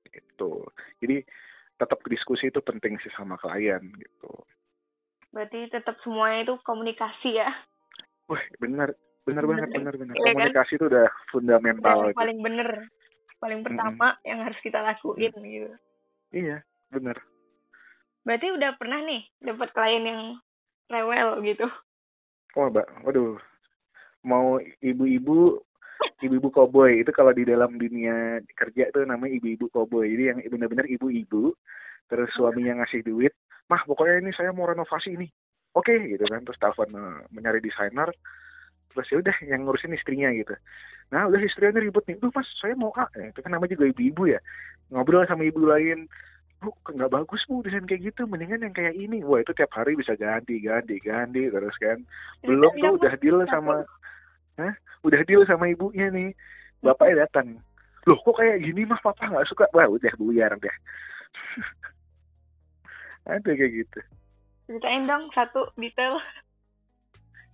gitu. 0.05 0.63
Jadi 1.01 1.25
tetap 1.79 1.99
diskusi 2.05 2.53
itu 2.53 2.61
penting 2.61 3.01
sih 3.01 3.11
sama 3.17 3.35
klien 3.41 3.81
gitu. 3.97 4.31
Berarti 5.33 5.69
tetap 5.73 5.97
semuanya 6.05 6.45
itu 6.45 6.55
komunikasi 6.61 7.41
ya? 7.41 7.49
Wah, 8.29 8.41
benar. 8.61 8.93
Benar 9.25 9.45
banget 9.45 9.69
benar 9.77 9.93
benar. 9.93 10.15
Ya, 10.15 10.33
komunikasi 10.33 10.73
kan? 10.73 10.77
itu 10.79 10.85
udah 10.89 11.07
fundamental 11.29 11.97
yang 12.09 12.17
paling 12.17 12.39
bener 12.41 12.69
paling 13.39 13.61
pertama 13.61 14.07
mm 14.09 14.15
-hmm. 14.17 14.27
yang 14.27 14.39
harus 14.41 14.59
kita 14.65 14.79
lakuin 14.81 15.33
mm. 15.33 15.45
gitu. 15.45 15.69
Iya 16.33 16.57
benar. 16.89 17.17
Berarti 18.25 18.47
udah 18.53 18.71
pernah 18.77 18.99
nih 19.05 19.21
dapat 19.43 19.69
klien 19.69 20.03
yang 20.05 20.21
rewel 20.89 21.29
gitu? 21.45 21.67
Oh 22.57 22.73
mbak. 22.73 22.89
Waduh 23.05 23.37
mau 24.25 24.59
ibu-ibu 24.83 25.61
ibu-ibu 26.23 26.49
koboi. 26.51 27.03
Itu 27.03 27.11
kalau 27.15 27.31
di 27.35 27.43
dalam 27.47 27.75
dunia 27.75 28.39
kerja 28.55 28.91
itu 28.91 28.99
namanya 29.03 29.39
ibu-ibu 29.39 29.71
koboi. 29.71 30.11
Jadi 30.15 30.23
yang 30.31 30.39
benar-benar 30.51 30.87
ibu-ibu 30.87 31.55
terus 32.09 32.29
suaminya 32.33 32.81
ngasih 32.81 33.05
duit 33.05 33.33
mah 33.69 33.85
pokoknya 33.85 34.25
ini 34.25 34.31
saya 34.33 34.49
mau 34.49 34.65
renovasi 34.65 35.13
ini. 35.13 35.29
Oke 35.77 35.93
okay, 35.93 36.17
gitu 36.17 36.25
kan. 36.25 36.41
Terus 36.43 36.59
telepon 36.59 36.89
uh, 36.97 37.21
mencari 37.29 37.61
desainer. 37.61 38.09
Terus 38.89 39.05
ya 39.13 39.17
udah 39.21 39.35
yang 39.45 39.61
ngurusin 39.69 39.93
istrinya 39.93 40.33
gitu. 40.33 40.57
Nah 41.13 41.29
udah 41.29 41.39
istrinya 41.39 41.77
ribut 41.77 42.03
nih. 42.09 42.17
Tuh 42.17 42.33
mas 42.33 42.49
saya 42.57 42.73
mau 42.73 42.89
A 42.97 43.05
ya, 43.13 43.29
itu 43.29 43.39
kan 43.45 43.53
namanya 43.53 43.77
juga 43.77 43.85
ibu-ibu 43.93 44.33
ya. 44.33 44.41
Ngobrol 44.89 45.29
sama 45.29 45.45
ibu 45.45 45.61
lain 45.61 46.09
bu 46.59 46.75
nggak 46.91 47.13
bagus 47.15 47.39
bu 47.47 47.63
desain 47.63 47.85
kayak 47.85 48.11
gitu? 48.11 48.25
Mendingan 48.25 48.65
yang 48.65 48.73
kayak 48.73 48.97
ini. 48.97 49.21
Wah 49.21 49.45
itu 49.45 49.53
tiap 49.53 49.69
hari 49.77 49.93
bisa 49.93 50.17
ganti 50.17 50.57
ganti 50.59 50.97
ganti 50.97 51.47
terus 51.53 51.77
kan. 51.77 52.01
Belum 52.41 52.73
tuh 52.81 52.97
udah 52.97 53.13
deal 53.21 53.45
sama 53.47 53.85
Hah? 54.59 54.75
udah 55.07 55.23
deal 55.23 55.47
sama 55.47 55.71
ibunya 55.71 56.11
nih 56.11 56.35
bapaknya 56.83 57.23
datang 57.23 57.63
loh 58.03 58.19
kok 58.19 58.35
kayak 58.35 58.59
gini 58.59 58.83
mah 58.83 58.99
papa 58.99 59.31
nggak 59.31 59.47
suka 59.47 59.71
wah 59.71 59.87
udah 59.87 60.11
buyar 60.19 60.51
deh 60.59 60.75
ada 63.31 63.47
kayak 63.47 63.71
gitu 63.71 63.99
ceritain 64.67 65.07
dong 65.07 65.31
satu 65.31 65.71
detail 65.79 66.19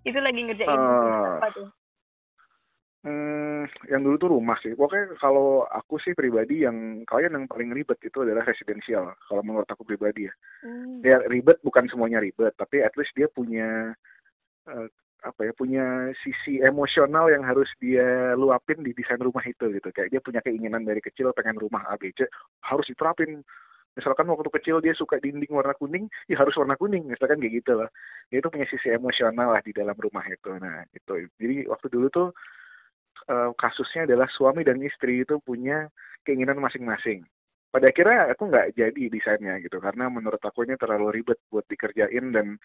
itu 0.05 0.19
lagi 0.21 0.39
ngerjain 0.45 0.69
uh, 0.69 1.41
apa 1.41 1.49
tuh? 1.49 1.69
Hmm, 3.05 3.69
yang 3.89 4.01
dulu 4.01 4.15
tuh 4.17 4.31
rumah 4.33 4.57
sih. 4.61 4.73
Pokoknya 4.73 5.17
kalau 5.21 5.65
aku 5.69 6.01
sih 6.01 6.17
pribadi 6.17 6.65
yang 6.65 7.05
kalian 7.05 7.37
yang 7.41 7.45
paling 7.49 7.69
ribet 7.73 7.97
itu 8.01 8.21
adalah 8.21 8.45
residensial. 8.45 9.13
Kalau 9.29 9.41
menurut 9.45 9.69
aku 9.69 9.85
pribadi 9.85 10.29
ya. 10.29 10.33
Hmm. 10.65 11.01
Ya 11.05 11.21
ribet 11.25 11.61
bukan 11.61 11.85
semuanya 11.89 12.21
ribet, 12.21 12.53
tapi 12.57 12.81
at 12.81 12.93
least 12.97 13.13
dia 13.17 13.29
punya 13.29 13.93
uh, 14.69 14.89
apa 15.25 15.49
ya 15.49 15.53
punya 15.57 16.13
sisi 16.21 16.61
emosional 16.61 17.33
yang 17.33 17.41
harus 17.41 17.67
dia 17.81 18.37
luapin 18.37 18.85
di 18.85 18.93
desain 18.93 19.17
rumah 19.17 19.41
itu 19.43 19.65
gitu. 19.73 19.89
Kayak 19.89 20.09
dia 20.13 20.21
punya 20.21 20.41
keinginan 20.45 20.85
dari 20.85 21.01
kecil 21.01 21.33
pengen 21.33 21.57
rumah 21.57 21.81
ABC 21.89 22.29
harus 22.61 22.85
diterapin. 22.85 23.41
Misalkan 23.95 24.27
waktu 24.27 24.51
kecil 24.61 24.83
dia 24.83 24.91
suka 24.93 25.17
dinding 25.23 25.49
warna 25.49 25.73
kuning 25.73 26.11
ya 26.29 26.35
harus 26.37 26.53
warna 26.59 26.75
kuning 26.75 27.07
misalkan 27.07 27.39
kayak 27.39 27.63
gitu 27.63 27.79
loh 27.79 27.89
dia 28.27 28.43
itu 28.43 28.49
punya 28.51 28.67
sisi 28.67 28.91
emosional 28.91 29.55
lah 29.55 29.63
di 29.65 29.71
dalam 29.73 29.95
rumah 29.97 30.23
itu. 30.29 30.51
Nah 30.61 30.85
itu 30.93 31.25
jadi 31.41 31.65
waktu 31.71 31.87
dulu 31.89 32.07
tuh 32.11 32.27
uh, 33.31 33.49
kasusnya 33.55 34.05
adalah 34.05 34.27
suami 34.29 34.61
dan 34.67 34.83
istri 34.83 35.23
itu 35.23 35.39
punya 35.41 35.87
keinginan 36.27 36.59
masing-masing. 36.59 37.23
Pada 37.71 37.91
akhirnya 37.91 38.31
aku 38.31 38.47
nggak 38.47 38.67
jadi 38.75 39.03
desainnya 39.11 39.59
gitu 39.59 39.83
karena 39.83 40.07
menurut 40.07 40.39
aku 40.39 40.63
ini 40.63 40.79
terlalu 40.79 41.21
ribet 41.21 41.39
buat 41.51 41.67
dikerjain 41.67 42.31
dan 42.31 42.55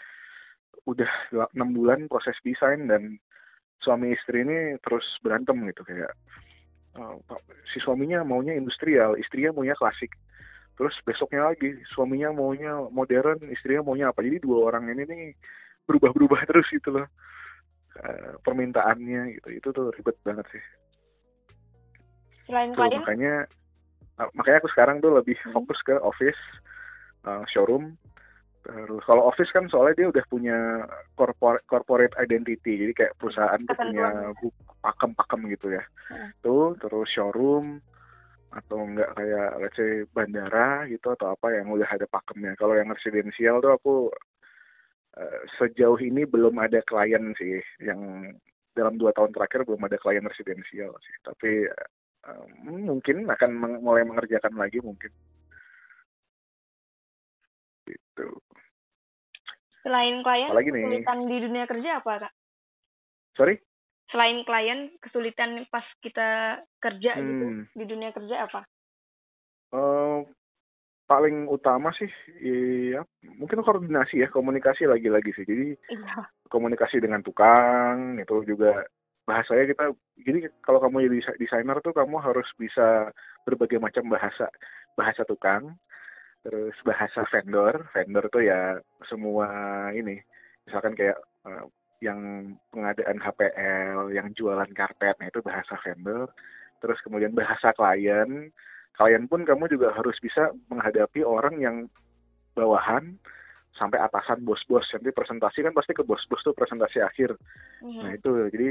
udah 0.89 1.11
enam 1.55 1.71
bulan 1.77 2.09
proses 2.11 2.37
desain 2.43 2.89
dan 2.89 3.21
suami 3.81 4.13
istri 4.13 4.45
ini 4.45 4.77
terus 4.85 5.05
berantem 5.25 5.57
gitu 5.73 5.83
kayak 5.85 6.13
uh, 6.99 7.17
si 7.71 7.79
suaminya 7.79 8.27
maunya 8.27 8.57
industrial, 8.57 9.15
istrinya 9.17 9.55
maunya 9.55 9.77
klasik. 9.79 10.11
Terus 10.75 10.97
besoknya 11.05 11.53
lagi 11.53 11.77
suaminya 11.93 12.33
maunya 12.33 12.81
modern, 12.89 13.45
istrinya 13.53 13.85
maunya 13.85 14.09
apa. 14.11 14.25
Jadi 14.25 14.41
dua 14.41 14.73
orang 14.73 14.89
ini 14.91 15.05
nih 15.05 15.25
berubah-berubah 15.85 16.41
terus 16.51 16.67
gitu 16.73 16.97
loh 16.97 17.07
uh, 18.01 18.33
permintaannya 18.43 19.39
gitu. 19.39 19.49
Itu 19.53 19.69
tuh 19.77 19.93
ribet 19.95 20.17
banget 20.25 20.47
sih. 20.51 20.65
Selain 22.49 22.75
tuh, 22.75 22.83
makanya 22.83 23.47
uh, 24.19 24.31
makanya 24.35 24.59
aku 24.65 24.71
sekarang 24.73 24.99
tuh 24.99 25.13
lebih 25.15 25.37
hmm. 25.39 25.53
fokus 25.55 25.79
ke 25.85 25.95
office, 26.01 26.41
uh, 27.29 27.45
showroom, 27.47 27.95
Terus 28.61 29.03
kalau 29.09 29.25
office 29.25 29.49
kan 29.57 29.67
soalnya 29.73 30.05
dia 30.05 30.09
udah 30.13 30.25
punya 30.29 30.59
corporate 31.17 31.65
corporate 31.65 32.15
identity, 32.21 32.77
jadi 32.77 32.93
kayak 32.93 33.17
perusahaan 33.17 33.61
tuh 33.65 33.77
punya 33.77 34.09
pakem-pakem 34.85 35.41
gitu 35.57 35.67
ya. 35.73 35.85
Hmm. 36.13 36.31
Tuh 36.45 36.77
terus 36.77 37.09
showroom 37.09 37.81
atau 38.51 38.83
enggak 38.83 39.15
kayak 39.15 39.51
let's 39.63 39.79
say 39.79 40.05
bandara 40.11 40.85
gitu 40.91 41.15
atau 41.15 41.33
apa 41.33 41.57
yang 41.57 41.73
udah 41.73 41.89
ada 41.89 42.05
pakemnya. 42.05 42.53
Kalau 42.61 42.77
yang 42.77 42.93
residensial 42.93 43.65
tuh 43.65 43.73
aku 43.73 43.95
uh, 45.17 45.41
sejauh 45.57 45.99
ini 46.03 46.29
belum 46.29 46.61
ada 46.61 46.85
klien 46.85 47.33
sih 47.41 47.65
yang 47.81 48.29
dalam 48.77 49.01
dua 49.01 49.17
tahun 49.17 49.33
terakhir 49.33 49.65
belum 49.65 49.89
ada 49.89 49.97
klien 49.97 50.27
residensial 50.27 50.93
sih. 51.01 51.17
Tapi 51.25 51.65
uh, 52.29 52.45
mungkin 52.69 53.25
akan 53.25 53.51
meng 53.57 53.75
mulai 53.81 54.05
mengerjakan 54.05 54.53
lagi 54.59 54.85
mungkin 54.85 55.09
gitu. 57.91 58.29
Selain 59.81 60.21
klien, 60.21 60.51
Apalagi 60.53 60.71
nih? 60.73 60.83
kesulitan 60.85 61.19
di 61.25 61.37
dunia 61.41 61.65
kerja 61.65 61.91
apa, 62.01 62.13
Kak? 62.29 62.33
Sorry? 63.37 63.55
Selain 64.13 64.39
klien, 64.45 64.81
kesulitan 65.01 65.51
pas 65.73 65.87
kita 66.05 66.61
kerja 66.83 67.13
gitu, 67.17 67.45
hmm. 67.47 67.71
gitu, 67.71 67.79
di 67.79 67.85
dunia 67.89 68.11
kerja 68.13 68.37
apa? 68.45 68.61
Uh, 69.71 70.27
paling 71.07 71.47
utama 71.47 71.95
sih, 71.95 72.11
iya, 72.43 73.07
mungkin 73.39 73.63
koordinasi 73.63 74.21
ya, 74.21 74.29
komunikasi 74.29 74.85
lagi-lagi 74.85 75.31
sih. 75.33 75.47
Jadi, 75.47 75.79
iya. 75.95 76.27
komunikasi 76.51 76.99
dengan 76.99 77.23
tukang, 77.23 78.19
itu 78.19 78.45
juga 78.45 78.85
bahasanya 79.31 79.65
kita, 79.71 79.85
jadi 80.27 80.39
kalau 80.67 80.83
kamu 80.83 81.07
jadi 81.07 81.39
desainer 81.39 81.79
tuh 81.87 81.95
kamu 81.95 82.19
harus 82.19 82.51
bisa 82.59 83.15
berbagai 83.47 83.79
macam 83.79 84.11
bahasa, 84.11 84.51
bahasa 84.99 85.23
tukang, 85.23 85.79
terus 86.41 86.73
bahasa 86.89 87.21
vendor 87.29 87.85
vendor 87.93 88.25
tuh 88.33 88.43
ya 88.45 88.81
semua 89.09 89.49
ini. 89.93 90.21
Misalkan 90.65 90.97
kayak 90.97 91.19
uh, 91.45 91.69
yang 92.01 92.53
pengadaan 92.73 93.21
HPL 93.21 94.09
yang 94.17 94.33
jualan 94.33 94.71
karpet 94.73 95.17
nah 95.21 95.29
itu 95.29 95.45
bahasa 95.45 95.77
vendor. 95.85 96.33
Terus 96.81 96.99
kemudian 97.05 97.37
bahasa 97.37 97.73
klien. 97.77 98.49
Klien 98.97 99.25
pun 99.29 99.45
kamu 99.45 99.69
juga 99.69 99.93
harus 99.93 100.17
bisa 100.21 100.53
menghadapi 100.73 101.21
orang 101.25 101.61
yang 101.61 101.77
bawahan 102.57 103.21
sampai 103.77 104.01
atasan 104.01 104.43
bos-bos. 104.43 104.89
Nanti 104.97 105.13
presentasi 105.13 105.65
kan 105.65 105.77
pasti 105.77 105.93
ke 105.93 106.03
bos-bos 106.03 106.41
tuh 106.43 106.57
presentasi 106.57 107.05
akhir. 107.05 107.37
Mm-hmm. 107.85 108.01
nah 108.01 108.11
itu. 108.17 108.31
Jadi 108.53 108.71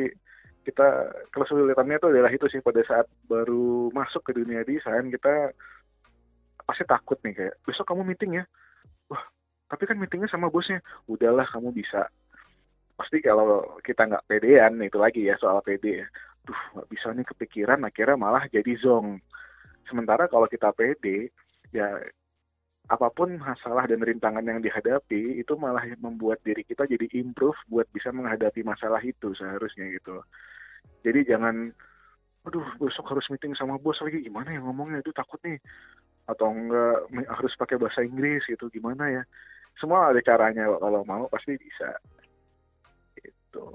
kita 0.66 0.88
kesulitannya 1.34 1.98
tuh 2.02 2.10
adalah 2.14 2.34
itu 2.34 2.46
sih. 2.50 2.62
Pada 2.66 2.82
saat 2.86 3.06
baru 3.30 3.94
masuk 3.94 4.26
ke 4.26 4.38
dunia 4.38 4.66
desain 4.66 5.10
kita 5.14 5.54
pasti 6.70 6.86
takut 6.86 7.18
nih 7.26 7.34
kayak 7.34 7.56
besok 7.66 7.90
kamu 7.90 8.06
meeting 8.06 8.38
ya? 8.38 8.46
Wah 9.10 9.26
tapi 9.70 9.86
kan 9.86 10.02
meetingnya 10.02 10.28
sama 10.28 10.50
bosnya. 10.50 10.82
Udahlah 11.06 11.46
kamu 11.46 11.70
bisa. 11.72 12.10
Pasti 12.98 13.22
kalau 13.22 13.80
kita 13.86 14.10
nggak 14.10 14.26
pedean 14.26 14.82
itu 14.82 14.98
lagi 14.98 15.30
ya 15.30 15.38
soal 15.38 15.62
pede 15.62 16.04
ya. 16.04 16.08
Tuh 16.44 16.58
nggak 16.76 16.90
bisa 16.90 17.14
nih 17.14 17.24
kepikiran 17.24 17.86
akhirnya 17.86 18.18
malah 18.18 18.44
jadi 18.50 18.74
zong. 18.82 19.22
Sementara 19.86 20.26
kalau 20.26 20.50
kita 20.50 20.74
pede 20.74 21.30
ya 21.70 22.02
apa 22.90 23.08
pun 23.14 23.38
masalah 23.38 23.86
dan 23.86 24.02
rintangan 24.02 24.42
yang 24.42 24.66
dihadapi 24.66 25.38
itu 25.38 25.54
malah 25.54 25.86
membuat 26.02 26.42
diri 26.42 26.66
kita 26.66 26.90
jadi 26.90 27.06
improve 27.22 27.56
buat 27.70 27.86
bisa 27.94 28.10
menghadapi 28.10 28.66
masalah 28.66 28.98
itu 29.06 29.38
seharusnya 29.38 29.86
gitu. 29.94 30.26
Jadi 31.06 31.30
jangan 31.30 31.70
aduh 32.50 32.66
besok 32.82 33.14
harus 33.14 33.30
meeting 33.30 33.54
sama 33.54 33.78
bos 33.78 34.02
lagi. 34.02 34.26
Gimana 34.26 34.50
ya 34.50 34.66
ngomongnya? 34.66 35.06
Itu 35.06 35.14
takut 35.14 35.38
nih 35.46 35.62
atau 36.30 36.54
enggak 36.54 37.10
harus 37.26 37.54
pakai 37.58 37.82
bahasa 37.82 38.06
Inggris 38.06 38.46
gitu 38.46 38.70
gimana 38.70 39.10
ya? 39.10 39.24
Semua 39.82 40.14
ada 40.14 40.22
caranya 40.22 40.70
kalau 40.78 41.02
mau 41.02 41.26
pasti 41.34 41.58
bisa. 41.58 41.98
Itu 43.18 43.66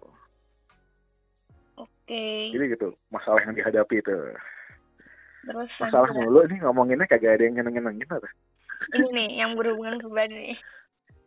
oke. 1.74 2.26
Jadi 2.54 2.64
gitu 2.78 2.94
masalah 3.10 3.42
yang 3.42 3.58
dihadapi 3.58 3.98
itu. 3.98 4.14
Terus 5.44 5.70
masalah 5.82 6.08
mulu 6.14 6.46
nih 6.46 6.62
ngomonginnya 6.62 7.10
kagak 7.10 7.36
ada 7.36 7.44
yang 7.50 7.58
nyenengin 7.58 8.08
apa? 8.08 8.30
Ini 8.94 9.08
nih 9.10 9.28
yang 9.42 9.58
berhubungan 9.58 9.98
pribadi 9.98 10.54
nih. 10.54 10.58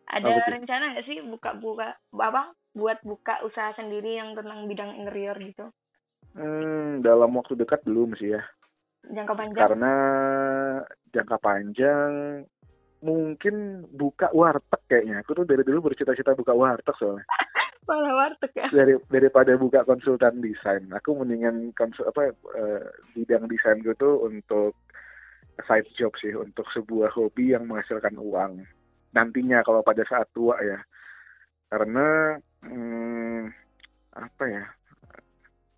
Ada 0.08 0.32
oh, 0.32 0.48
rencana 0.56 0.96
nggak 0.96 1.06
sih 1.06 1.20
buka-buka 1.28 2.00
apa 2.16 2.56
buat 2.72 3.04
buka 3.04 3.44
usaha 3.44 3.76
sendiri 3.76 4.16
yang 4.16 4.40
tentang 4.40 4.64
bidang 4.72 4.96
interior 4.96 5.36
gitu? 5.36 5.68
Hmm 6.32 7.04
dalam 7.04 7.36
waktu 7.36 7.60
dekat 7.60 7.84
belum 7.84 8.16
sih 8.16 8.38
ya 8.38 8.42
jangka 9.12 9.34
panjang? 9.34 9.60
Karena 9.60 9.94
jangka 11.12 11.38
panjang 11.40 12.12
mungkin 13.02 13.86
buka 13.94 14.34
warteg 14.34 14.82
kayaknya. 14.90 15.22
Aku 15.22 15.38
tuh 15.38 15.46
dari 15.46 15.62
dulu 15.62 15.92
bercita-cita 15.92 16.34
buka 16.34 16.54
warteg 16.54 16.96
soalnya. 16.98 17.26
Malah 17.88 18.14
warteg 18.20 18.52
ya? 18.58 18.68
Dari 18.74 18.94
daripada 19.08 19.56
buka 19.56 19.86
konsultan 19.88 20.44
desain. 20.44 20.90
Aku 20.92 21.16
mendingan 21.16 21.72
konsul 21.78 22.10
apa 22.10 22.34
uh, 22.34 22.84
bidang 23.16 23.48
desain 23.48 23.80
gitu 23.80 24.26
untuk 24.26 24.76
side 25.66 25.90
job 25.98 26.14
sih 26.20 26.36
untuk 26.36 26.68
sebuah 26.74 27.14
hobi 27.16 27.56
yang 27.56 27.66
menghasilkan 27.70 28.18
uang. 28.20 28.66
Nantinya 29.16 29.64
kalau 29.64 29.82
pada 29.86 30.04
saat 30.04 30.28
tua 30.36 30.60
ya. 30.62 30.80
Karena 31.68 32.36
hmm, 32.64 33.52
apa 34.16 34.44
ya 34.48 34.66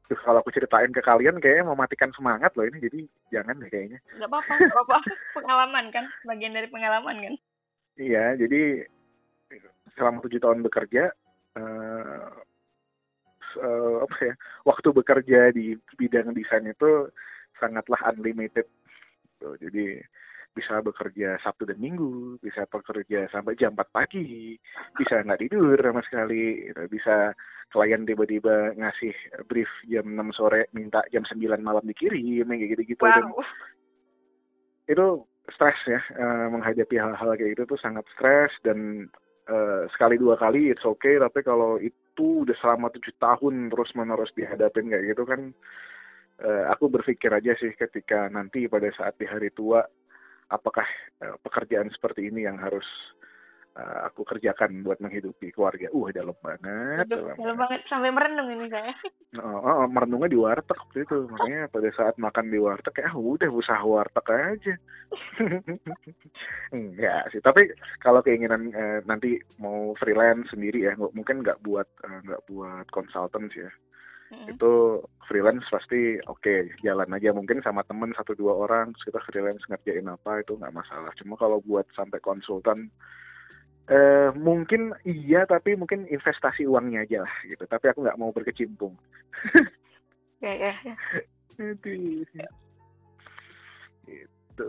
Terus 0.10 0.26
kalau 0.26 0.42
aku 0.42 0.50
ceritain 0.50 0.90
ke 0.90 1.06
kalian 1.06 1.38
kayaknya 1.38 1.70
mematikan 1.70 2.10
semangat 2.18 2.50
loh 2.58 2.66
ini, 2.66 2.82
jadi 2.82 3.00
jangan 3.30 3.62
deh 3.62 3.70
kayaknya. 3.70 4.02
Gak 4.18 4.26
apa-apa, 4.26 4.54
gak 4.58 4.74
apa-apa. 4.74 4.98
Pengalaman 5.38 5.86
kan, 5.94 6.06
bagian 6.26 6.58
dari 6.58 6.66
pengalaman 6.66 7.18
kan. 7.22 7.36
Iya, 8.02 8.34
jadi 8.42 8.90
selama 9.94 10.26
tujuh 10.26 10.42
tahun 10.42 10.66
bekerja, 10.66 11.14
uh, 11.62 12.30
uh, 13.62 13.96
apa 14.02 14.18
ya, 14.18 14.34
waktu 14.66 14.88
bekerja 14.90 15.54
di 15.54 15.78
bidang 15.94 16.34
desain 16.34 16.66
itu 16.66 17.14
sangatlah 17.62 18.02
unlimited. 18.10 18.66
Tuh, 19.38 19.62
jadi 19.62 20.02
bisa 20.54 20.82
bekerja 20.82 21.38
Sabtu 21.40 21.70
dan 21.70 21.80
Minggu, 21.80 22.42
bisa 22.42 22.66
bekerja 22.68 23.30
sampai 23.30 23.56
jam 23.56 23.78
4 23.78 23.90
pagi, 23.94 24.58
bisa 24.98 25.22
nggak 25.22 25.42
tidur 25.46 25.78
sama 25.80 26.02
sekali, 26.04 26.68
gitu. 26.68 26.82
bisa 26.90 27.32
klien 27.70 28.02
tiba-tiba 28.04 28.74
ngasih 28.76 29.14
brief 29.46 29.70
jam 29.88 30.06
6 30.10 30.34
sore, 30.34 30.68
minta 30.74 31.06
jam 31.14 31.24
9 31.24 31.38
malam 31.62 31.86
dikirim, 31.86 32.50
kayak 32.50 32.70
gitu-gitu. 32.76 33.06
Wow. 33.06 33.14
Dan 33.14 33.26
itu 34.90 35.08
stres 35.54 35.80
ya, 35.86 36.02
uh, 36.18 36.48
menghadapi 36.50 36.98
hal-hal 36.98 37.38
kayak 37.38 37.58
gitu 37.58 37.78
tuh 37.78 37.80
sangat 37.82 38.06
stres 38.18 38.54
dan 38.66 39.10
uh, 39.50 39.86
sekali 39.94 40.18
dua 40.18 40.38
kali 40.38 40.74
it's 40.74 40.86
okay, 40.86 41.18
tapi 41.22 41.46
kalau 41.46 41.78
itu 41.82 42.46
udah 42.46 42.58
selama 42.58 42.90
tujuh 42.94 43.14
tahun 43.22 43.70
terus 43.70 43.94
menerus 43.94 44.34
dihadapin 44.34 44.90
kayak 44.90 45.14
gitu 45.14 45.24
kan, 45.30 45.54
uh, 46.42 46.64
aku 46.74 46.90
berpikir 46.90 47.30
aja 47.34 47.54
sih 47.58 47.74
ketika 47.78 48.30
nanti 48.34 48.66
pada 48.66 48.90
saat 48.94 49.18
di 49.18 49.26
hari 49.30 49.54
tua 49.54 49.86
apakah 50.50 50.86
uh, 51.24 51.38
pekerjaan 51.46 51.90
seperti 51.94 52.28
ini 52.30 52.46
yang 52.46 52.58
harus 52.58 52.86
uh, 53.78 54.10
aku 54.10 54.26
kerjakan 54.26 54.82
buat 54.82 54.98
menghidupi 55.00 55.54
keluarga. 55.54 55.88
Uh, 55.94 56.10
dalam 56.10 56.36
banget. 56.42 57.06
Aduh, 57.06 57.34
dalam, 57.34 57.38
dalam 57.38 57.58
banget 57.58 57.82
sampai 57.88 58.10
merenung 58.12 58.50
ini 58.50 58.66
saya. 58.68 58.94
Oh, 59.40 59.60
oh, 59.62 59.86
merenungnya 59.86 60.34
di 60.34 60.40
warteg 60.40 60.78
waktu 60.78 61.06
itu. 61.06 61.18
Makanya 61.30 61.62
pada 61.70 61.90
saat 61.94 62.16
makan 62.18 62.50
di 62.50 62.60
warteg 62.60 62.96
ya 62.98 63.10
udah 63.14 63.50
usaha 63.54 63.82
warteg 63.82 64.26
aja. 64.30 64.74
Enggak 66.76 67.24
sih. 67.34 67.42
Tapi 67.42 67.70
kalau 68.02 68.26
keinginan 68.26 68.74
uh, 68.74 69.00
nanti 69.06 69.38
mau 69.62 69.94
freelance 69.98 70.50
sendiri 70.52 70.90
ya, 70.90 70.94
mungkin 70.98 71.46
nggak 71.46 71.62
buat 71.62 71.88
nggak 72.26 72.42
uh, 72.42 72.46
buat 72.50 72.86
consultant 72.90 73.50
sih 73.54 73.66
ya 73.66 73.72
hmm. 74.30 74.48
itu 74.56 75.04
freelance 75.30 75.66
pasti 75.70 76.18
oke 76.26 76.42
okay, 76.42 76.60
jalan 76.82 77.10
aja. 77.14 77.34
Mungkin 77.34 77.62
sama 77.62 77.86
temen 77.86 78.14
satu 78.18 78.34
dua 78.34 78.56
orang 78.56 78.94
terus 78.96 79.14
kita 79.14 79.20
freelance 79.26 79.66
ngerjain 79.70 80.10
apa 80.10 80.42
itu 80.42 80.58
nggak 80.58 80.74
masalah. 80.74 81.12
Cuma 81.18 81.36
kalau 81.38 81.62
buat 81.62 81.86
sampai 81.94 82.22
konsultan 82.22 82.90
eh, 83.90 84.30
mungkin 84.38 84.94
iya 85.06 85.46
tapi 85.50 85.74
mungkin 85.74 86.06
investasi 86.10 86.66
uangnya 86.66 87.06
aja 87.06 87.18
lah 87.26 87.36
gitu. 87.46 87.64
Tapi 87.66 87.86
aku 87.90 88.06
nggak 88.06 88.20
mau 88.20 88.34
berkecimpung. 88.34 88.96
Ya 90.40 90.56
ya, 90.56 90.72
ya. 90.88 90.96
itu. 91.60 92.24
Itu 94.08 94.66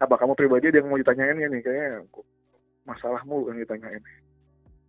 apa 0.00 0.16
kamu 0.16 0.32
pribadi 0.32 0.72
ada 0.72 0.80
yang 0.80 0.88
mau 0.88 0.96
ditanyain 0.96 1.36
ya 1.36 1.52
nih? 1.52 1.60
Kayaknya 1.60 2.08
masalahmu 2.88 3.52
yang 3.52 3.60
ditanyain. 3.60 4.00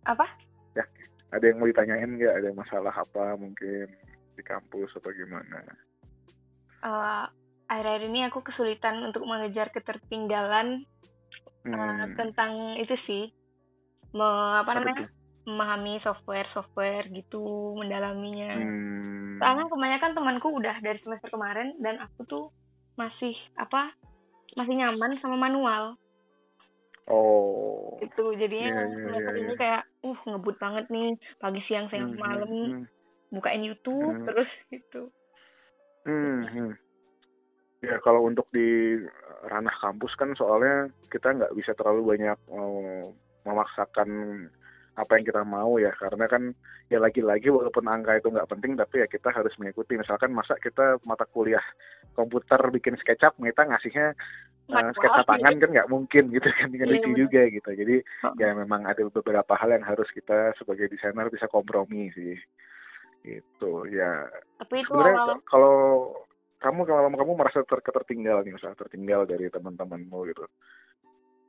Apa? 0.08 0.24
Ya 0.72 0.88
ada 1.32 1.44
yang 1.48 1.58
mau 1.58 1.68
ditanyain 1.68 2.12
nggak? 2.12 2.34
Ada 2.44 2.48
masalah 2.52 2.94
apa 2.94 3.40
mungkin 3.40 3.88
di 4.36 4.42
kampus 4.44 4.92
atau 5.00 5.10
gimana? 5.16 5.64
Uh, 6.84 7.24
akhir-akhir 7.72 8.02
ini 8.12 8.20
aku 8.28 8.44
kesulitan 8.44 9.00
untuk 9.08 9.24
mengejar 9.24 9.72
ketertinggalan 9.72 10.84
hmm. 11.64 11.72
uh, 11.72 12.04
tentang 12.20 12.76
itu 12.76 12.94
sih. 13.08 13.24
Me, 14.12 14.28
apa 14.60 14.76
namanya? 14.76 15.08
memahami 15.42 15.98
software 16.06 16.46
software 16.54 17.10
gitu 17.10 17.74
mendalaminya. 17.74 18.62
Hmm. 18.62 19.42
soalnya 19.42 19.66
kebanyakan 19.66 20.14
temanku 20.14 20.48
udah 20.54 20.78
dari 20.78 21.02
semester 21.02 21.34
kemarin 21.34 21.74
dan 21.82 21.98
aku 21.98 22.22
tuh 22.30 22.46
masih 22.94 23.34
apa 23.58 23.90
masih 24.54 24.78
nyaman 24.78 25.18
sama 25.18 25.34
manual 25.34 25.98
oh 27.10 27.98
itu 28.02 28.24
jadinya 28.38 28.68
yeah, 28.68 28.86
yeah, 28.86 29.04
semester 29.06 29.32
yeah, 29.34 29.42
ini 29.42 29.52
yeah. 29.54 29.58
kayak 29.58 29.82
uh 30.06 30.18
ngebut 30.26 30.56
banget 30.58 30.84
nih 30.90 31.08
pagi 31.38 31.60
siang 31.66 31.86
siang 31.90 32.14
hmm 32.14 32.20
malam 32.20 32.50
hmm. 32.50 32.84
bukain 33.34 33.64
YouTube 33.66 34.14
hmm. 34.14 34.26
terus 34.28 34.50
gitu 34.74 35.02
hmm, 36.06 36.42
hmm. 36.46 36.72
Ya 37.82 37.98
kalau 37.98 38.30
untuk 38.30 38.46
di 38.54 38.94
ranah 39.50 39.74
kampus 39.82 40.14
kan 40.14 40.30
soalnya 40.38 40.86
kita 41.10 41.34
nggak 41.34 41.50
bisa 41.58 41.74
terlalu 41.74 42.14
banyak 42.14 42.38
uh, 42.54 43.10
memaksakan 43.42 44.10
apa 44.96 45.16
yang 45.16 45.24
kita 45.24 45.42
mau 45.44 45.80
ya. 45.80 45.92
Karena 45.96 46.28
kan 46.28 46.52
ya 46.92 46.98
lagi-lagi 47.00 47.48
walaupun 47.48 47.88
angka 47.88 48.20
itu 48.20 48.28
nggak 48.28 48.50
penting 48.50 48.72
tapi 48.76 49.04
ya 49.04 49.06
kita 49.08 49.32
harus 49.32 49.52
mengikuti. 49.56 49.96
Misalkan 49.96 50.32
masa 50.32 50.56
kita 50.60 51.00
mata 51.06 51.24
kuliah 51.28 51.62
komputer 52.12 52.60
bikin 52.72 52.96
SketchUp 53.00 53.36
kita 53.40 53.62
ngasihnya 53.64 54.12
uh, 54.68 54.90
sketsa 54.92 55.22
tangan 55.24 55.56
kan 55.56 55.70
nggak 55.72 55.90
mungkin 55.90 56.28
gitu 56.28 56.48
kan 56.52 56.68
kan 56.72 56.88
lucu 56.88 57.10
juga 57.16 57.42
gitu. 57.48 57.70
Jadi 57.72 57.96
ya 58.36 58.52
memang 58.52 58.84
ada 58.84 59.00
beberapa 59.08 59.52
hal 59.56 59.72
yang 59.74 59.84
harus 59.84 60.08
kita 60.12 60.52
sebagai 60.60 60.92
desainer 60.92 61.32
bisa 61.32 61.48
kompromi 61.48 62.12
sih. 62.12 62.36
Itu 63.24 63.88
ya. 63.88 64.28
Tapi 64.60 64.84
itu 64.84 64.92
sebenarnya 64.92 65.40
kalau 65.48 66.10
kamu 66.62 66.86
kalau 66.86 67.10
kamu 67.10 67.32
merasa 67.34 67.58
ter 67.66 67.82
tertinggal 67.82 68.46
nih 68.46 68.54
misalnya 68.54 68.78
tertinggal 68.78 69.26
dari 69.26 69.50
teman-temanmu 69.50 70.18
gitu 70.30 70.46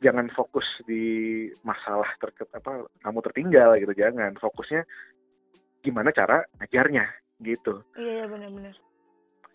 jangan 0.03 0.27
fokus 0.35 0.67
di 0.83 1.47
masalah 1.63 2.11
terket 2.19 2.51
apa 2.51 2.83
kamu 2.99 3.19
tertinggal 3.23 3.69
gitu 3.79 3.93
jangan. 3.95 4.35
Fokusnya 4.35 4.83
gimana 5.79 6.11
cara 6.11 6.43
ngajarnya 6.59 7.07
gitu. 7.39 7.79
Iya, 7.95 8.23
iya 8.23 8.25
benar-benar. 8.27 8.75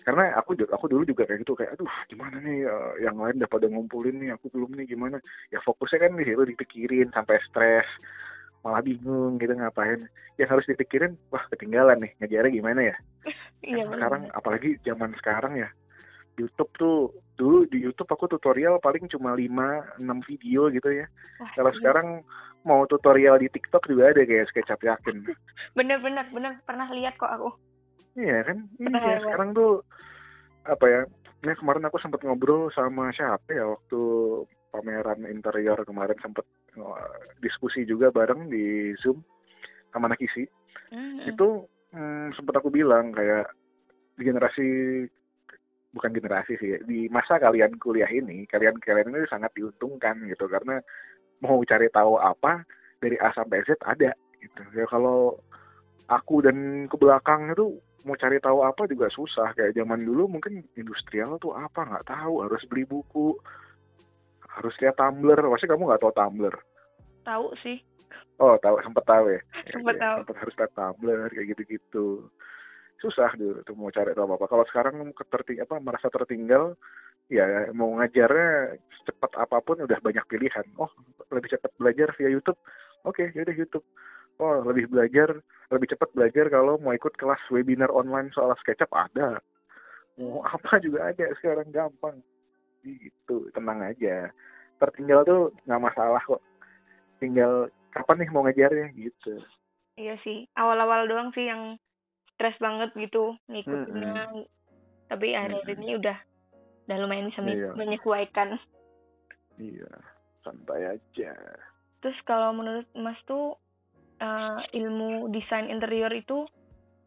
Karena 0.02 0.32
aku 0.40 0.56
aku 0.72 0.88
dulu 0.88 1.04
juga 1.04 1.28
kayak 1.28 1.44
gitu 1.44 1.52
kayak 1.52 1.76
aduh 1.76 1.92
gimana 2.08 2.40
nih 2.40 2.64
uh, 2.64 2.96
yang 3.04 3.20
lain 3.20 3.44
udah 3.44 3.50
pada 3.50 3.66
ngumpulin 3.68 4.16
nih 4.16 4.32
aku 4.32 4.48
belum 4.48 4.72
nih 4.72 4.88
gimana? 4.88 5.20
Ya 5.52 5.60
fokusnya 5.60 6.08
kan 6.08 6.16
di 6.16 6.24
situ 6.24 6.42
dipikirin 6.48 7.12
sampai 7.12 7.36
stres 7.44 7.88
malah 8.64 8.80
bingung 8.80 9.36
gitu 9.36 9.52
ngapain. 9.52 10.08
Yang 10.40 10.48
harus 10.56 10.66
dipikirin 10.72 11.20
wah 11.28 11.44
ketinggalan 11.52 12.00
nih 12.00 12.12
ngajarnya 12.24 12.56
gimana 12.56 12.80
ya? 12.94 12.96
Iya, 13.58 13.90
sekarang 13.90 14.30
apalagi 14.38 14.78
zaman 14.86 15.18
sekarang 15.18 15.58
ya 15.58 15.68
YouTube 16.38 16.70
tuh 16.78 16.96
dulu 17.34 17.66
di 17.66 17.82
YouTube 17.82 18.10
aku 18.10 18.30
tutorial 18.30 18.78
paling 18.78 19.10
cuma 19.10 19.34
5 19.34 19.98
6 19.98 20.28
video 20.30 20.70
gitu 20.70 20.90
ya. 20.90 21.06
Kalau 21.58 21.70
iya. 21.74 21.78
sekarang 21.82 22.08
mau 22.62 22.86
tutorial 22.86 23.42
di 23.42 23.50
TikTok 23.50 23.90
juga 23.90 24.14
ada 24.14 24.22
kayak 24.22 24.48
SketchUp 24.54 24.80
yakin. 24.86 25.26
bener 25.78 25.98
bener 26.02 26.54
pernah 26.62 26.86
lihat 26.94 27.18
kok 27.18 27.30
aku. 27.30 27.50
Iya 28.18 28.46
kan? 28.46 28.58
Pernah 28.78 29.02
iya, 29.02 29.18
sekarang 29.26 29.48
tuh 29.54 29.82
apa 30.66 30.86
ya? 30.86 31.02
Nah, 31.38 31.54
kemarin 31.54 31.86
aku 31.86 32.02
sempat 32.02 32.20
ngobrol 32.26 32.66
sama 32.74 33.14
siapa 33.14 33.46
ya 33.54 33.62
waktu 33.62 34.00
pameran 34.74 35.22
interior 35.30 35.78
kemarin 35.86 36.18
sempat 36.18 36.42
diskusi 37.42 37.86
juga 37.86 38.10
bareng 38.10 38.50
di 38.50 38.94
Zoom 39.02 39.22
sama 39.94 40.10
Nakisi. 40.10 40.46
Mm 40.90 40.98
-hmm. 40.98 41.30
Itu 41.30 41.48
hmm, 41.94 42.34
sempat 42.34 42.58
aku 42.58 42.74
bilang 42.74 43.14
kayak 43.14 43.50
di 44.18 44.22
generasi 44.26 44.68
bukan 45.92 46.12
generasi 46.12 46.60
sih 46.60 46.76
di 46.84 47.08
masa 47.08 47.40
kalian 47.40 47.80
kuliah 47.80 48.08
ini 48.08 48.44
kalian 48.44 48.76
kalian 48.76 49.08
ini 49.08 49.24
sangat 49.28 49.52
diuntungkan 49.56 50.20
gitu 50.28 50.44
karena 50.44 50.84
mau 51.40 51.56
cari 51.64 51.88
tahu 51.88 52.20
apa 52.20 52.66
dari 52.98 53.16
A 53.22 53.32
sampai 53.32 53.64
Z 53.64 53.78
ada 53.86 54.12
gitu. 54.38 54.62
Ya 54.74 54.84
kalau 54.90 55.38
aku 56.10 56.44
dan 56.44 56.86
ke 56.90 56.96
belakang 56.98 57.50
itu 57.52 57.78
mau 58.06 58.16
cari 58.16 58.38
tahu 58.40 58.64
apa 58.64 58.88
juga 58.88 59.10
susah 59.12 59.52
kayak 59.52 59.74
zaman 59.76 60.04
dulu 60.06 60.30
mungkin 60.30 60.64
industrial 60.78 61.36
tuh 61.42 61.52
apa 61.52 61.84
nggak 61.84 62.06
tahu 62.08 62.46
harus 62.46 62.62
beli 62.70 62.86
buku 62.88 63.36
harus 64.48 64.74
lihat 64.80 64.96
Tumblr 64.96 65.38
pasti 65.38 65.66
kamu 65.68 65.86
nggak 65.88 66.02
tahu 66.02 66.12
Tumblr? 66.14 66.54
Tahu 67.22 67.46
sih. 67.62 67.78
Oh 68.38 68.56
tahu 68.58 68.80
sempat 68.82 69.04
tahu 69.04 69.34
ya? 69.34 69.40
Sempat 69.74 69.94
ya, 69.98 70.02
tahu. 70.02 70.16
sempat 70.24 70.36
harus 70.42 70.54
lihat 70.58 70.72
Tumblr 70.74 71.28
kayak 71.32 71.46
gitu-gitu 71.54 72.06
susah 72.98 73.30
dulu 73.38 73.62
tuh 73.62 73.74
mau 73.78 73.90
cari 73.94 74.12
tahu 74.12 74.26
apa. 74.34 74.46
Kalau 74.50 74.64
sekarang 74.66 74.94
keterting 75.14 75.62
apa 75.62 75.78
merasa 75.78 76.10
tertinggal, 76.10 76.74
ya 77.30 77.70
mau 77.70 77.94
ngajarnya 77.98 78.78
cepat 79.06 79.32
apa 79.38 79.62
pun 79.62 79.78
udah 79.82 79.98
banyak 80.02 80.24
pilihan. 80.26 80.66
Oh 80.76 80.90
lebih 81.30 81.54
cepat 81.54 81.70
belajar 81.78 82.10
via 82.18 82.30
YouTube, 82.30 82.58
oke 83.06 83.16
okay, 83.16 83.30
yaudah 83.38 83.54
YouTube. 83.54 83.86
Oh 84.38 84.62
lebih 84.62 84.90
belajar, 84.90 85.34
lebih 85.70 85.90
cepat 85.94 86.10
belajar 86.14 86.46
kalau 86.50 86.78
mau 86.78 86.94
ikut 86.94 87.14
kelas 87.18 87.42
webinar 87.50 87.90
online 87.90 88.30
soal 88.34 88.54
SketchUp 88.62 88.90
ada. 88.94 89.42
Mau 90.18 90.42
apa 90.54 90.78
juga 90.82 91.10
ada 91.10 91.30
sekarang 91.38 91.70
gampang. 91.70 92.18
Gitu, 92.86 93.50
tenang 93.54 93.82
aja. 93.82 94.30
Tertinggal 94.78 95.26
tuh 95.26 95.42
nggak 95.66 95.82
masalah 95.82 96.22
kok. 96.22 96.42
Tinggal 97.18 97.66
kapan 97.90 98.22
nih 98.22 98.30
mau 98.30 98.46
ngajarnya 98.46 98.94
gitu. 98.94 99.42
Iya 99.98 100.14
sih, 100.22 100.46
awal-awal 100.54 101.10
doang 101.10 101.34
sih 101.34 101.50
yang 101.50 101.74
stres 102.38 102.54
banget 102.62 102.94
gitu 102.94 103.34
ngikutinnya 103.50 104.30
hmm, 104.30 104.46
tapi 105.10 105.34
akhir-akhir 105.34 105.74
hmm. 105.74 105.82
ini 105.82 105.92
udah 105.98 106.16
udah 106.86 106.96
lumayan 107.02 107.34
bisa 107.34 107.42
iya. 107.42 107.74
menyesuaikan 107.74 108.54
iya 109.58 109.90
santai 110.46 110.94
aja 110.94 111.34
terus 111.98 112.14
kalau 112.22 112.54
menurut 112.54 112.86
mas 112.94 113.18
tuh 113.26 113.58
uh, 114.22 114.62
ilmu 114.70 115.34
desain 115.34 115.66
interior 115.66 116.14
itu 116.14 116.46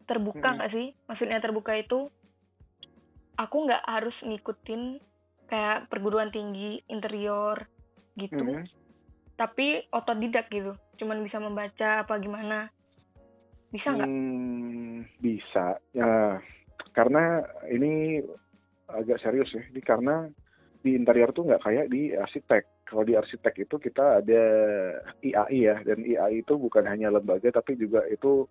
terbuka 0.03 0.59
nggak 0.59 0.67
hmm. 0.67 0.75
sih 0.75 0.87
maksudnya 1.07 1.39
terbuka 1.39 1.79
itu 1.79 2.11
aku 3.39 3.57
nggak 3.71 3.87
harus 3.87 4.13
ngikutin 4.27 4.99
kayak 5.47 5.87
perguruan 5.87 6.27
tinggi 6.35 6.83
interior 6.91 7.55
gitu 8.19 8.35
hmm. 8.35 8.67
tapi 9.39 9.87
otodidak 9.95 10.51
gitu 10.51 10.75
cuman 10.99 11.23
bisa 11.23 11.39
membaca 11.39 12.03
apa 12.03 12.19
gimana 12.19 12.67
bisa 13.71 13.87
nggak? 13.95 14.07
Hmm, 14.07 15.07
bisa. 15.23 15.79
Ya, 15.95 16.39
karena 16.91 17.43
ini 17.71 18.19
agak 18.91 19.23
serius 19.23 19.51
ya. 19.55 19.63
Ini 19.71 19.81
karena 19.81 20.27
di 20.81 20.97
interior 20.97 21.31
tuh 21.31 21.47
nggak 21.47 21.63
kayak 21.63 21.87
di 21.87 22.11
arsitek. 22.11 22.85
Kalau 22.85 23.07
di 23.07 23.15
arsitek 23.15 23.63
itu 23.63 23.75
kita 23.79 24.19
ada 24.19 24.43
IAI 25.23 25.59
ya, 25.63 25.75
dan 25.87 26.03
IAI 26.03 26.43
itu 26.43 26.59
bukan 26.59 26.83
hanya 26.83 27.07
lembaga 27.07 27.47
tapi 27.47 27.79
juga 27.79 28.03
itu 28.11 28.43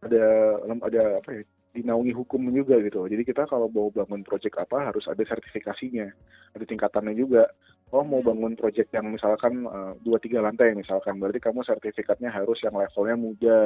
ada 0.00 0.56
ada 0.82 1.02
apa 1.20 1.30
ya 1.30 1.42
dinaungi 1.72 2.12
hukum 2.12 2.52
juga 2.52 2.76
gitu. 2.84 3.08
Jadi 3.08 3.24
kita 3.24 3.48
kalau 3.48 3.68
mau 3.72 3.88
bangun 3.88 4.20
proyek 4.24 4.60
apa 4.60 4.92
harus 4.92 5.08
ada 5.08 5.24
sertifikasinya, 5.24 6.08
ada 6.56 6.64
tingkatannya 6.68 7.16
juga. 7.16 7.48
Oh 7.92 8.04
mau 8.04 8.20
hmm. 8.20 8.28
bangun 8.28 8.52
proyek 8.56 8.92
yang 8.92 9.08
misalkan 9.12 9.64
eh, 9.64 9.92
dua 10.04 10.20
tiga 10.20 10.44
lantai 10.44 10.76
misalkan, 10.76 11.16
berarti 11.20 11.40
kamu 11.40 11.64
sertifikatnya 11.64 12.32
harus 12.32 12.60
yang 12.64 12.76
levelnya 12.76 13.16
muda, 13.16 13.60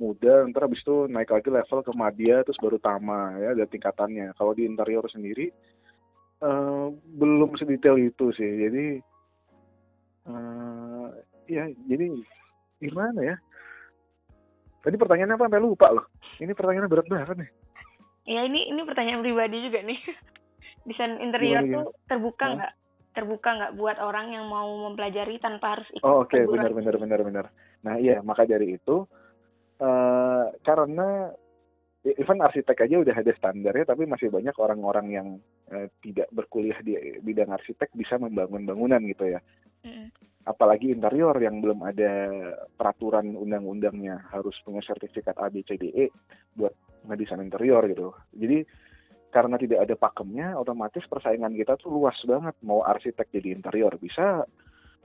muda 0.00 0.48
ntar 0.48 0.64
habis 0.64 0.80
itu 0.80 1.04
naik 1.12 1.28
lagi 1.28 1.52
level 1.52 1.84
ke 1.84 1.92
media 1.92 2.40
terus 2.40 2.56
baru 2.56 2.80
tama 2.80 3.36
ya 3.36 3.52
ada 3.52 3.68
tingkatannya. 3.68 4.32
Kalau 4.34 4.56
di 4.56 4.64
interior 4.64 5.04
sendiri 5.12 5.52
uh, 6.40 6.88
belum 7.20 7.52
sedetail 7.60 8.00
itu 8.00 8.32
sih. 8.32 8.50
Jadi 8.64 8.86
uh, 10.26 11.12
ya 11.44 11.68
jadi 11.84 12.08
gimana 12.80 13.20
ya? 13.20 13.36
Tadi 14.80 14.96
pertanyaannya 14.96 15.36
apa? 15.36 15.46
Sampai 15.46 15.60
lupa 15.60 15.86
loh. 15.92 16.06
Ini 16.40 16.52
pertanyaannya 16.56 16.90
berat 16.90 17.08
banget 17.12 17.36
nih. 17.36 17.50
Ya 18.24 18.40
ini 18.48 18.72
ini 18.72 18.80
pertanyaan 18.88 19.20
pribadi 19.20 19.56
juga 19.68 19.84
nih. 19.84 20.00
Desain 20.88 21.20
interior 21.20 21.60
gimana, 21.60 21.76
tuh 21.76 21.86
terbuka 22.08 22.46
nggak? 22.56 22.72
Terbuka 23.10 23.48
nggak 23.52 23.72
buat 23.76 23.98
orang 24.00 24.32
yang 24.32 24.48
mau 24.48 24.88
mempelajari 24.88 25.36
tanpa 25.36 25.76
harus 25.76 25.88
ikut 25.92 26.08
oh, 26.08 26.24
oke. 26.24 26.32
okay. 26.32 26.48
benar 26.48 26.72
benar 26.72 26.96
benar 26.96 27.20
benar. 27.20 27.44
Nah 27.84 28.00
iya 28.00 28.24
maka 28.24 28.48
dari 28.48 28.80
itu 28.80 29.04
uh, 29.80 30.52
karena 30.62 31.32
even 32.04 32.40
arsitek 32.40 32.88
aja 32.88 32.96
udah 33.00 33.16
ada 33.16 33.32
standarnya 33.36 33.84
tapi 33.84 34.08
masih 34.08 34.32
banyak 34.32 34.56
orang-orang 34.56 35.06
yang 35.12 35.28
uh, 35.72 35.88
tidak 36.00 36.28
berkuliah 36.32 36.78
di 36.80 36.96
bidang 37.20 37.52
arsitek 37.52 37.92
bisa 37.96 38.16
membangun 38.16 38.64
bangunan 38.64 39.00
gitu 39.04 39.36
ya. 39.36 39.40
Mm. 39.80 40.12
apalagi 40.44 40.92
interior 40.92 41.32
yang 41.40 41.60
belum 41.60 41.84
ada 41.84 42.12
peraturan 42.76 43.32
undang-undangnya 43.36 44.28
harus 44.32 44.56
punya 44.64 44.80
sertifikat 44.84 45.36
A 45.36 45.52
B 45.52 45.64
C 45.64 45.76
D 45.76 45.88
E 45.92 46.06
buat 46.56 46.72
ngedesain 47.08 47.44
interior 47.44 47.84
gitu. 47.88 48.12
Jadi 48.36 48.64
karena 49.30 49.56
tidak 49.60 49.86
ada 49.86 49.94
pakemnya 49.94 50.56
otomatis 50.56 51.04
persaingan 51.06 51.54
kita 51.56 51.76
tuh 51.76 51.92
luas 51.92 52.16
banget. 52.24 52.56
Mau 52.64 52.80
arsitek 52.84 53.28
jadi 53.30 53.56
interior 53.56 53.94
bisa 54.00 54.44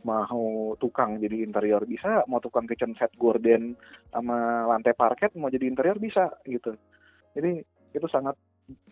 mau 0.04 0.74
tukang 0.78 1.18
jadi 1.18 1.42
interior 1.42 1.86
bisa 1.88 2.26
mau 2.30 2.38
tukang 2.38 2.70
kitchen 2.70 2.94
set 3.00 3.14
gorden 3.18 3.74
sama 4.12 4.68
lantai 4.70 4.94
parket 4.94 5.34
mau 5.40 5.50
jadi 5.50 5.66
interior 5.66 5.98
bisa 5.98 6.30
gitu. 6.46 6.76
Jadi 7.34 7.64
itu 7.96 8.08
sangat 8.12 8.36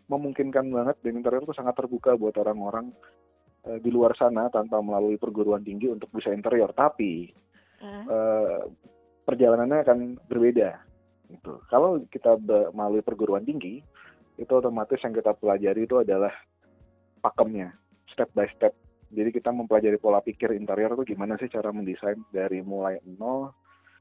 memungkinkan 0.07 0.69
banget 0.69 0.97
dan 1.01 1.13
interior 1.19 1.43
itu 1.43 1.55
sangat 1.55 1.75
terbuka 1.77 2.15
buat 2.15 2.37
orang-orang 2.39 2.93
uh, 3.67 3.77
di 3.81 3.89
luar 3.89 4.13
sana 4.15 4.47
tanpa 4.49 4.79
melalui 4.79 5.19
perguruan 5.19 5.61
tinggi 5.61 5.89
untuk 5.89 6.09
bisa 6.13 6.31
interior. 6.33 6.71
Tapi 6.73 7.29
uh. 7.81 8.05
Uh, 8.07 8.61
perjalanannya 9.23 9.79
akan 9.87 9.99
berbeda 10.27 10.83
gitu. 11.31 11.63
Kalau 11.71 12.03
kita 12.11 12.35
melalui 12.75 13.01
perguruan 13.01 13.47
tinggi 13.47 13.79
itu 14.35 14.51
otomatis 14.51 14.99
yang 15.01 15.13
kita 15.13 15.31
pelajari 15.37 15.85
itu 15.85 16.01
adalah 16.01 16.33
pakemnya 17.23 17.71
step 18.11 18.29
by 18.35 18.49
step 18.51 18.75
jadi 19.13 19.29
kita 19.29 19.53
mempelajari 19.53 20.01
pola 20.01 20.25
pikir 20.25 20.57
interior 20.57 20.97
itu 20.97 21.13
gimana 21.13 21.37
sih 21.37 21.45
cara 21.45 21.69
mendesain 21.69 22.17
dari 22.33 22.65
mulai 22.65 22.97
nol, 23.05 23.53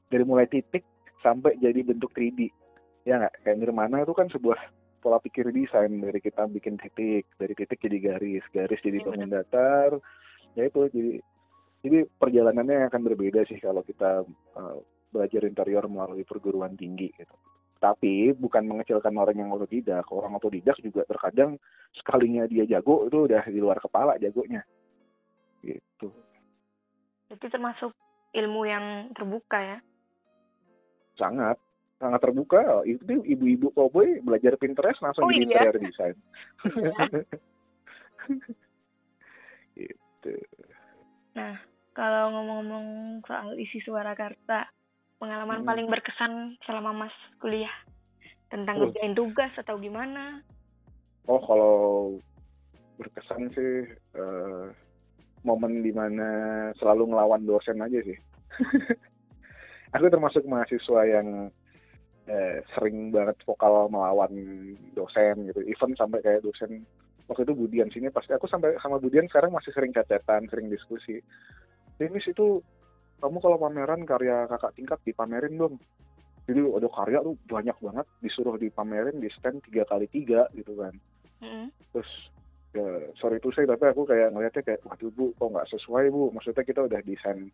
dari 0.09 0.25
mulai 0.25 0.49
titik 0.49 0.81
sampai 1.21 1.55
jadi 1.61 1.85
bentuk 1.85 2.09
3D. 2.17 2.49
Ya 3.05 3.21
nggak? 3.21 3.45
Kayak 3.45 3.57
Nirmana 3.61 4.01
itu 4.01 4.13
kan 4.17 4.27
sebuah 4.33 4.57
pola 5.05 5.21
pikir 5.21 5.53
desain 5.53 5.93
dari 6.01 6.17
kita 6.17 6.49
bikin 6.49 6.81
titik, 6.81 7.29
dari 7.37 7.53
titik 7.53 7.77
jadi 7.77 7.97
garis, 8.01 8.43
garis 8.49 8.81
jadi 8.81 8.99
iya, 8.99 9.05
bangun 9.05 9.29
datar. 9.29 9.91
Ya 10.57 10.63
itu 10.65 10.81
jadi 10.89 11.13
jadi 11.85 11.97
perjalanannya 12.17 12.89
akan 12.89 13.01
berbeda 13.05 13.45
sih 13.45 13.61
kalau 13.61 13.85
kita 13.85 14.25
uh, 14.57 14.77
belajar 15.13 15.45
interior 15.45 15.85
melalui 15.85 16.25
perguruan 16.25 16.73
tinggi 16.73 17.13
gitu. 17.13 17.35
Tapi 17.77 18.33
bukan 18.33 18.65
mengecilkan 18.65 19.13
orang 19.13 19.37
yang 19.37 19.51
otodidak. 19.53 20.07
Orang 20.09 20.39
otodidak 20.39 20.79
juga 20.79 21.05
terkadang 21.05 21.59
sekalinya 21.93 22.47
dia 22.49 22.65
jago 22.65 23.05
itu 23.05 23.27
udah 23.29 23.43
di 23.45 23.59
luar 23.61 23.77
kepala 23.77 24.17
jagonya 24.17 24.63
gitu. 25.63 26.07
Itu 27.31 27.45
termasuk 27.49 27.95
ilmu 28.35 28.61
yang 28.67 29.15
terbuka 29.15 29.57
ya? 29.57 29.79
Sangat 31.17 31.57
sangat 32.03 32.19
terbuka. 32.19 32.83
Itu 32.83 33.23
ibu-ibu 33.23 33.71
cowboy 33.71 34.19
belajar 34.19 34.59
Pinterest 34.59 34.99
langsung 34.99 35.23
oh, 35.23 35.31
jadi 35.31 35.47
iya? 35.47 35.47
interior 35.47 35.77
design. 35.79 36.15
Gitu. 39.73 40.33
Nah 41.33 41.57
kalau 41.97 42.29
ngomong-ngomong 42.29 43.19
soal 43.25 43.57
isi 43.57 43.81
suara 43.81 44.13
karta 44.13 44.69
pengalaman 45.17 45.65
hmm. 45.65 45.67
paling 45.67 45.87
berkesan 45.89 46.59
selama 46.67 47.07
mas 47.07 47.15
kuliah? 47.41 47.73
Tentang 48.53 48.77
oh. 48.77 48.79
ngerjain 48.85 49.17
tugas 49.17 49.49
atau 49.57 49.81
gimana? 49.81 50.45
Oh 51.25 51.41
kalau 51.41 51.77
berkesan 53.01 53.49
sih 53.55 53.89
uh, 54.13 54.69
momen 55.43 55.83
di 55.83 55.91
mana 55.91 56.27
selalu 56.79 57.11
ngelawan 57.11 57.43
dosen 57.43 57.79
aja 57.79 57.99
sih. 58.03 58.17
aku 59.95 60.09
termasuk 60.09 60.43
mahasiswa 60.49 61.01
yang 61.05 61.51
eh, 62.27 62.63
sering 62.75 63.11
banget 63.11 63.37
vokal 63.43 63.91
melawan 63.91 64.33
dosen 64.95 65.51
gitu. 65.51 65.61
Even 65.67 65.93
sampai 65.99 66.23
kayak 66.23 66.43
dosen 66.43 66.87
waktu 67.27 67.47
itu 67.47 67.53
Budian 67.55 67.89
sini 67.91 68.11
pasti 68.11 68.35
aku 68.35 68.47
sampai 68.47 68.75
sama 68.79 68.99
Budian 68.99 69.27
sekarang 69.27 69.55
masih 69.55 69.71
sering 69.71 69.95
catetan, 69.95 70.47
sering 70.47 70.67
diskusi. 70.67 71.19
Ini 72.01 72.19
itu 72.19 72.59
kamu 73.23 73.37
kalau 73.39 73.55
pameran 73.55 74.03
karya 74.03 74.49
kakak 74.51 74.75
tingkat 74.75 74.99
dipamerin 75.07 75.55
dong. 75.55 75.79
Jadi 76.43 76.59
ada 76.59 76.89
karya 76.91 77.23
tuh 77.23 77.39
banyak 77.47 77.77
banget 77.79 78.07
disuruh 78.19 78.59
dipamerin 78.59 79.23
di 79.23 79.31
stand 79.31 79.63
tiga 79.63 79.87
kali 79.87 80.11
tiga 80.11 80.51
gitu 80.51 80.75
kan. 80.75 80.91
Mm. 81.39 81.71
Terus 81.95 82.11
ya 82.73 82.85
sorry 83.21 83.37
itu 83.37 83.53
saya 83.53 83.69
tapi 83.69 83.85
aku 83.93 84.09
kayak 84.09 84.33
ngeliatnya 84.33 84.65
kayak 84.65 84.81
waduh 84.85 85.11
bu 85.13 85.29
kok 85.37 85.49
nggak 85.53 85.69
sesuai 85.69 86.09
bu 86.09 86.33
maksudnya 86.33 86.65
kita 86.65 86.81
udah 86.89 86.99
desain 87.05 87.53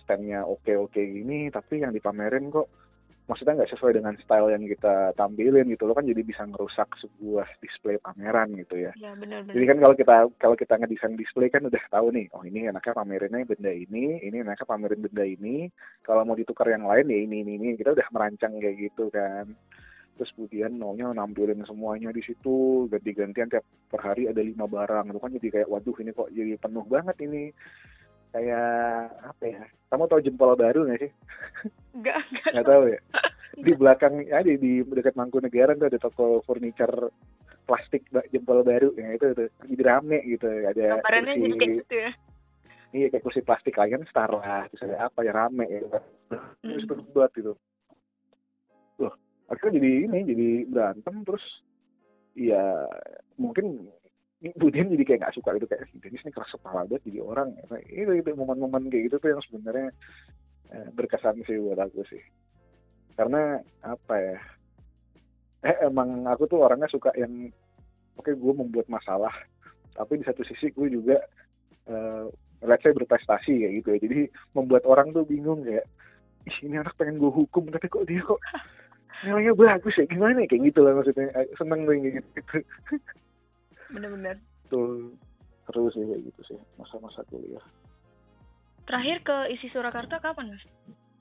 standnya 0.00 0.40
oke 0.44 0.72
oke 0.72 1.00
gini 1.00 1.52
tapi 1.52 1.84
yang 1.84 1.92
dipamerin 1.92 2.48
kok 2.48 2.68
maksudnya 3.24 3.56
nggak 3.56 3.72
sesuai 3.72 3.96
dengan 3.96 4.14
style 4.20 4.52
yang 4.52 4.64
kita 4.68 5.16
tampilin 5.16 5.64
gitu 5.72 5.88
lo 5.88 5.96
kan 5.96 6.04
jadi 6.04 6.20
bisa 6.20 6.44
ngerusak 6.44 6.92
sebuah 7.00 7.48
display 7.64 7.96
pameran 7.96 8.52
gitu 8.52 8.76
ya. 8.76 8.92
Ya 9.00 9.16
benar 9.16 9.48
benar. 9.48 9.56
Jadi 9.56 9.64
kan 9.64 9.78
kalau 9.80 9.94
kita 9.96 10.16
kalau 10.36 10.56
kita 10.60 10.74
ngedesain 10.76 11.16
display 11.16 11.48
kan 11.48 11.64
udah 11.64 11.80
tahu 11.88 12.12
nih, 12.12 12.28
oh 12.36 12.44
ini 12.44 12.68
enaknya 12.68 12.92
pamerinnya 12.92 13.48
benda 13.48 13.72
ini, 13.72 14.20
ini 14.20 14.44
enaknya 14.44 14.68
pamerin 14.68 15.00
benda 15.00 15.24
ini. 15.24 15.72
Kalau 16.04 16.20
mau 16.28 16.36
ditukar 16.36 16.68
yang 16.68 16.84
lain 16.84 17.08
ya 17.08 17.18
ini 17.24 17.36
ini 17.48 17.52
ini. 17.56 17.68
Kita 17.80 17.96
udah 17.96 18.04
merancang 18.12 18.60
kayak 18.60 18.76
gitu 18.76 19.08
kan 19.08 19.56
terus 20.14 20.30
kemudian 20.34 20.78
maunya 20.78 21.10
nampilin 21.10 21.66
semuanya 21.66 22.14
di 22.14 22.22
situ 22.22 22.86
ganti-gantian 22.86 23.50
tiap 23.50 23.66
per 23.90 24.00
hari 24.00 24.30
ada 24.30 24.40
lima 24.40 24.66
barang. 24.66 25.10
Itu 25.10 25.18
kan 25.18 25.34
jadi 25.34 25.48
kayak 25.50 25.70
waduh 25.70 25.96
ini 26.00 26.10
kok 26.14 26.30
jadi 26.30 26.54
penuh 26.58 26.86
banget 26.86 27.16
ini. 27.26 27.50
Kayak 28.34 29.14
apa 29.22 29.44
ya? 29.46 29.62
Kamu 29.90 30.10
tahu 30.10 30.20
jempol 30.22 30.58
baru 30.58 30.86
nggak 30.86 31.00
sih? 31.02 31.12
Nggak 31.98 32.18
nggak 32.54 32.66
tahu. 32.66 32.82
ya? 32.90 33.00
Di 33.64 33.72
belakang 33.78 34.18
ya 34.26 34.42
di, 34.42 34.58
di 34.58 34.82
dekat 34.82 35.14
Mangkunegaran 35.14 35.78
tuh 35.78 35.86
ada 35.86 36.02
toko 36.02 36.42
furniture 36.42 37.14
plastik 37.70 38.02
jempol 38.34 38.66
baru. 38.66 38.90
Ya 38.98 39.14
itu 39.14 39.30
tuh 39.30 39.46
jadi 39.70 39.82
rame 39.86 40.18
gitu. 40.26 40.50
Ada 40.50 40.98
kursi 40.98 41.38
jadi 41.38 41.54
kayak 41.54 41.74
gitu 41.86 41.94
ya? 41.94 42.10
Iya 42.94 43.06
kayak 43.14 43.22
kursi 43.22 43.40
plastik 43.46 43.78
lain 43.78 44.02
star 44.10 44.30
lah 44.34 44.66
terus 44.70 44.90
ada 44.90 45.06
apa 45.06 45.22
ya 45.22 45.30
rame 45.30 45.70
ya. 45.70 45.80
Terus 46.66 46.82
hmm. 46.90 47.14
buat 47.14 47.30
gitu 47.38 47.54
akhirnya 49.50 49.80
jadi 49.80 49.90
ini 50.08 50.18
jadi 50.24 50.48
berantem 50.70 51.14
terus 51.26 51.44
ya 52.34 52.88
mungkin 53.36 53.88
Budian 54.44 54.92
jadi 54.92 55.04
kayak 55.08 55.20
gak 55.24 55.36
suka 55.40 55.56
gitu 55.56 55.64
kayak 55.64 55.88
Dennis 56.04 56.20
ini 56.20 56.36
keras 56.36 56.52
kepala 56.52 56.84
banget 56.84 57.00
jadi 57.08 57.24
orang 57.24 57.56
ya. 57.56 57.80
itu 58.04 58.12
itu 58.20 58.28
momen-momen 58.36 58.92
kayak 58.92 59.08
gitu 59.08 59.16
tuh 59.16 59.32
yang 59.32 59.40
sebenarnya 59.40 59.88
eh, 60.68 60.88
berkesan 60.92 61.40
sih 61.48 61.56
buat 61.56 61.80
aku 61.80 62.04
sih 62.12 62.20
karena 63.16 63.56
apa 63.80 64.14
ya 64.20 64.36
eh 65.64 65.76
emang 65.88 66.28
aku 66.28 66.44
tuh 66.44 66.60
orangnya 66.60 66.92
suka 66.92 67.08
yang 67.16 67.48
oke 68.20 68.28
okay, 68.28 68.36
gue 68.36 68.52
membuat 68.52 68.84
masalah 68.92 69.32
tapi 69.96 70.20
di 70.20 70.24
satu 70.28 70.44
sisi 70.44 70.68
gue 70.74 70.92
juga 70.92 71.16
uh, 71.88 72.28
let's 72.66 72.84
say 72.84 72.92
berprestasi 72.92 73.64
ya 73.64 73.68
gitu 73.80 73.96
ya 73.96 73.98
jadi 74.02 74.20
membuat 74.52 74.84
orang 74.84 75.14
tuh 75.16 75.24
bingung 75.24 75.64
kayak 75.64 75.88
ini 76.60 76.76
anak 76.76 76.92
pengen 77.00 77.16
gue 77.16 77.32
hukum 77.32 77.72
tapi 77.72 77.88
kok 77.88 78.04
dia 78.04 78.20
kok 78.20 78.36
nilainya 79.24 79.54
bagus 79.56 79.94
ya. 79.96 80.04
Gimana 80.06 80.44
ya? 80.44 80.48
Kayak 80.48 80.62
gitu 80.70 80.80
lah 80.84 80.92
maksudnya. 80.94 81.26
Eh, 81.34 81.48
seneng 81.56 81.80
gue 81.88 81.96
gitu. 82.00 82.28
Bener-bener. 83.94 84.36
Tuh 84.68 85.12
terus 85.64 85.96
sih 85.96 86.04
kayak 86.04 86.22
gitu 86.28 86.40
sih 86.52 86.58
masa-masa 86.76 87.24
kuliah. 87.32 87.64
Terakhir 88.84 89.24
ke 89.24 89.36
isi 89.56 89.72
Surakarta 89.72 90.20
kapan 90.20 90.52
mas? 90.52 90.64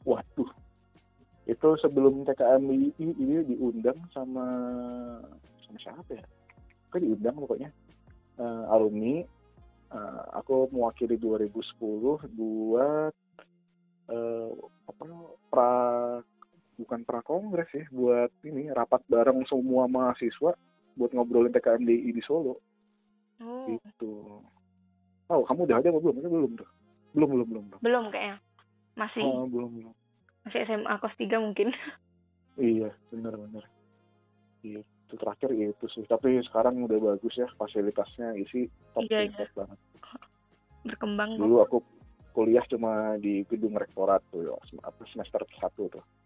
Waduh. 0.04 0.52
Itu 1.48 1.76
sebelum 1.80 2.28
TKMI 2.28 2.96
ini 3.00 3.44
diundang 3.48 4.00
sama 4.12 4.48
sama 5.64 5.78
siapa 5.80 6.12
ya? 6.12 6.24
Kan 6.92 7.08
diundang 7.08 7.40
pokoknya? 7.40 7.72
Uh, 8.36 8.68
alumni. 8.68 9.24
Uh, 9.94 10.26
aku 10.34 10.68
mewakili 10.74 11.16
2010 11.22 11.78
buat 12.34 13.14
uh, 14.10 14.50
apa 14.90 15.04
pra 15.54 15.74
bukan 16.78 17.06
pra 17.06 17.22
kongres 17.22 17.70
ya 17.74 17.86
buat 17.94 18.32
ini 18.44 18.70
rapat 18.74 19.02
bareng 19.06 19.46
semua 19.46 19.86
mahasiswa 19.86 20.58
buat 20.94 21.12
ngobrolin 21.14 21.54
TKMDI 21.54 22.10
di 22.14 22.24
Solo. 22.26 22.62
Oh. 23.42 23.66
gitu. 23.68 24.40
Oh 25.28 25.42
kamu 25.44 25.66
udah 25.66 25.78
ada 25.82 25.90
apa 25.90 26.00
belum? 26.00 26.16
Belum 26.22 26.52
tuh? 26.56 26.70
Belum 27.14 27.30
belum 27.34 27.48
belum 27.50 27.66
belum. 27.82 28.04
Kayaknya. 28.14 28.38
Masih. 28.94 29.24
Oh, 29.26 29.50
belum 29.50 29.70
belum. 29.74 29.94
Masih 30.46 30.60
SMA 30.70 30.94
kelas 31.02 31.16
tiga 31.18 31.38
mungkin. 31.42 31.74
Iya 32.54 32.94
benar 33.10 33.34
benar. 33.34 33.66
Iya 34.62 34.86
itu 34.86 35.16
terakhir 35.18 35.50
itu 35.54 35.86
sih. 35.94 36.06
Tapi 36.10 36.42
sekarang 36.46 36.82
udah 36.86 36.98
bagus 37.14 37.34
ya 37.38 37.50
fasilitasnya 37.58 38.38
isi 38.38 38.70
top 38.94 39.06
iya, 39.10 39.30
iya. 39.30 39.46
banget. 39.54 39.80
Berkembang 40.86 41.38
dulu 41.38 41.66
aku 41.66 41.78
kuliah 42.34 42.66
cuma 42.66 43.14
di 43.22 43.46
gedung 43.46 43.78
rektorat 43.78 44.26
tuh 44.34 44.42
ya, 44.42 44.58
semester 45.14 45.46
satu 45.62 45.86
tuh. 45.94 46.02
Uh. 46.02 46.23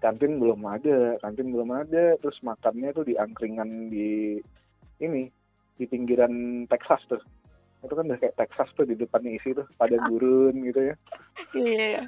Kantin 0.00 0.40
belum 0.40 0.64
ada, 0.64 1.20
kantin 1.20 1.52
belum 1.52 1.70
ada. 1.74 2.16
Terus 2.18 2.38
makannya 2.40 2.96
tuh 2.96 3.04
di 3.04 3.14
angkringan 3.20 3.92
di 3.92 4.40
ini 5.04 5.28
di 5.76 5.84
pinggiran 5.84 6.64
Texas 6.72 7.04
tuh. 7.06 7.22
Itu 7.84 7.94
kan 7.94 8.10
udah 8.10 8.18
kayak 8.18 8.38
Texas 8.40 8.72
tuh 8.74 8.88
di 8.88 8.98
depannya 8.98 9.38
isi 9.38 9.54
tuh, 9.54 9.68
pada 9.78 9.94
gurun 10.10 10.56
gitu 10.66 10.92
ya. 10.92 10.94
Iya. 11.54 12.02
yeah. 12.02 12.04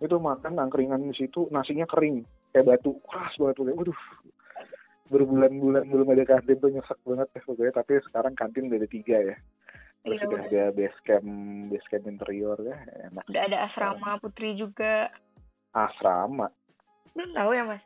Itu 0.00 0.16
makan 0.16 0.56
angkringan 0.56 1.10
di 1.10 1.14
situ 1.16 1.50
nasinya 1.50 1.84
kering 1.84 2.24
kayak 2.54 2.66
batu 2.66 2.96
keras 3.08 3.34
banget 3.40 3.54
tuh. 3.58 3.64
Waduh. 3.74 4.00
Berbulan-bulan 5.10 5.90
belum 5.90 6.14
ada 6.14 6.22
kantin 6.22 6.62
tuh 6.62 6.70
nyesek 6.70 6.98
banget 7.02 7.28
ya 7.34 7.40
pokoknya. 7.42 7.72
Tapi 7.74 7.92
sekarang 8.06 8.34
kantin 8.38 8.70
udah 8.70 8.78
ada 8.78 8.88
tiga 8.88 9.18
ya. 9.18 9.36
Terus 10.00 10.16
iya, 10.16 10.28
udah 10.32 10.42
ada 10.48 10.62
base 10.72 10.98
camp, 11.04 11.28
base 11.68 11.88
camp 11.92 12.04
interior 12.08 12.56
ya. 12.64 12.76
Enak. 13.10 13.24
Udah 13.28 13.42
ada 13.44 13.58
asrama 13.68 14.16
putri 14.22 14.56
juga 14.56 15.12
asrama. 15.74 16.48
Belum 17.14 17.30
tahu 17.34 17.50
ya 17.54 17.64
mas? 17.66 17.82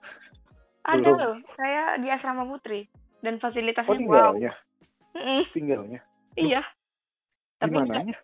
Ada 0.85 1.11
loh, 1.16 1.37
saya 1.57 1.97
di 1.97 2.12
asrama 2.12 2.45
putri 2.45 2.85
dan 3.24 3.41
fasilitasnya 3.41 3.89
oh, 3.89 3.97
tinggalnya? 3.97 4.53
wow. 5.16 5.45
Tinggalnya? 5.57 6.01
Iya. 6.37 6.61
Tapi 7.62 7.72
mananya? 7.72 8.18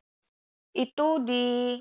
itu 0.75 1.07
di 1.27 1.79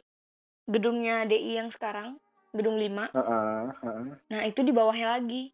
gedungnya 0.69 1.25
DI 1.29 1.57
yang 1.57 1.69
sekarang 1.77 2.17
gedung 2.53 2.81
5 2.81 2.89
uh 2.89 2.97
-uh, 3.13 3.13
uh 3.13 3.85
-uh. 3.85 4.13
nah 4.29 4.41
itu 4.45 4.65
di 4.65 4.73
bawahnya 4.73 5.17
lagi 5.17 5.53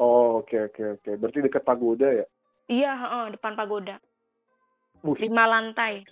oh 0.00 0.40
oke 0.40 0.48
okay, 0.48 0.60
oke 0.68 0.72
okay, 0.72 0.86
oke 0.96 1.00
okay. 1.04 1.14
berarti 1.20 1.38
dekat 1.44 1.62
pagoda 1.64 2.08
ya 2.08 2.26
iya 2.72 2.92
uh, 2.92 3.26
depan 3.28 3.52
pagoda 3.56 4.00
uh. 5.04 5.16
lima 5.20 5.44
lantai 5.44 6.04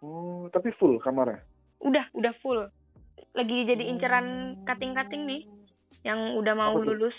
oh 0.00 0.48
tapi 0.48 0.72
full 0.80 0.96
kamarnya 1.00 1.44
udah 1.84 2.08
udah 2.16 2.32
full 2.40 2.64
lagi 3.36 3.68
jadi 3.68 3.84
inceran 3.84 4.58
kating-kating 4.64 5.28
nih 5.28 5.42
yang 6.04 6.38
udah 6.40 6.54
mau 6.56 6.76
lulus. 6.78 7.14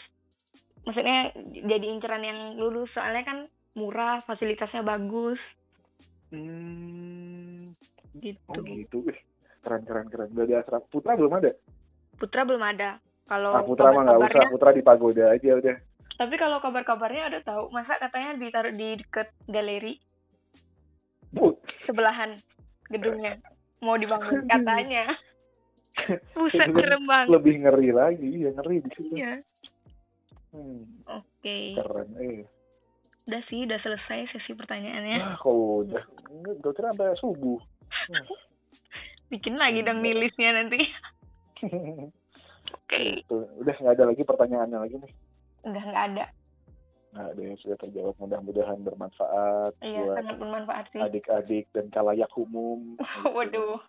Maksudnya 0.87 1.35
jadi 1.67 1.85
inceran 1.85 2.23
yang 2.23 2.39
lulus 2.57 2.89
soalnya 2.95 3.23
kan 3.27 3.37
murah 3.77 4.23
fasilitasnya 4.25 4.81
bagus. 4.81 5.37
Hmm. 6.33 7.71
gitu. 8.17 8.49
Oh 8.49 8.63
gitu. 8.65 8.97
Keren 9.61 9.83
keren 9.85 10.07
keren. 10.09 10.33
Udah 10.33 10.45
di 10.47 10.55
asrama. 10.57 10.85
Putra 10.89 11.13
belum 11.13 11.33
ada? 11.37 11.51
Putra 12.17 12.41
belum 12.47 12.63
ada. 12.63 12.89
Kalau 13.27 13.51
ah, 13.53 13.63
putra 13.63 13.93
mah 13.93 14.03
nggak 14.07 14.19
usah. 14.25 14.43
Putra 14.49 14.69
di 14.73 14.81
pagoda 14.81 15.35
aja 15.35 15.59
udah. 15.59 15.75
Tapi 16.17 16.35
kalau 16.41 16.57
kabar-kabarnya 16.57 17.29
ada 17.29 17.39
tahu 17.45 17.69
masa 17.69 17.99
katanya 18.01 18.41
ditaruh 18.41 18.73
di 18.73 18.97
deket 18.97 19.29
galeri? 19.45 20.01
But. 21.29 21.61
sebelahan 21.85 22.41
gedungnya. 22.89 23.37
Mau 23.83 23.99
dibangun 23.99 24.49
katanya 24.49 25.13
Buset 26.37 26.69
serem 26.71 27.03
banget. 27.09 27.33
Lebih 27.33 27.55
ngeri 27.65 27.89
lagi, 27.91 28.29
ya 28.47 28.49
ngeri 28.53 28.77
di 28.85 28.89
situ. 28.95 29.15
Iya. 29.17 29.33
Hmm. 30.53 30.83
Oke. 31.09 31.25
Okay. 31.43 31.65
Keren, 31.75 32.09
eh. 32.21 32.41
Udah 33.27 33.41
sih, 33.51 33.67
udah 33.67 33.79
selesai 33.83 34.31
sesi 34.31 34.55
pertanyaannya. 34.55 35.19
Ah, 35.19 35.35
kok 35.35 35.51
udah. 35.51 36.03
Gue 36.63 36.71
kira 36.71 36.95
sampai 36.95 37.17
subuh. 37.19 37.59
Hmm. 37.91 38.25
Bikin 39.31 39.59
lagi 39.59 39.83
dong 39.83 39.99
nih 39.99 40.15
listnya 40.15 40.55
nanti. 40.55 40.79
Oke. 41.67 42.07
Okay. 42.87 43.09
Udah 43.59 43.75
nggak 43.75 43.95
ada 43.99 44.05
lagi 44.07 44.23
pertanyaannya 44.23 44.79
lagi 44.79 44.95
nih. 45.03 45.13
Udah 45.67 45.83
nggak 45.83 46.05
ada. 46.13 46.25
Nah, 47.15 47.33
ada 47.33 47.41
yang 47.41 47.57
sudah 47.59 47.77
terjawab 47.81 48.13
mudah-mudahan 48.19 48.83
bermanfaat 48.83 49.73
iya, 49.81 50.05
buat 50.05 50.15
sangat 50.21 50.35
bermanfaat 50.37 50.85
sih. 50.91 51.01
adik-adik 51.01 51.65
dan 51.73 51.87
kalayak 51.89 52.29
umum. 52.37 52.99
Waduh. 53.35 53.79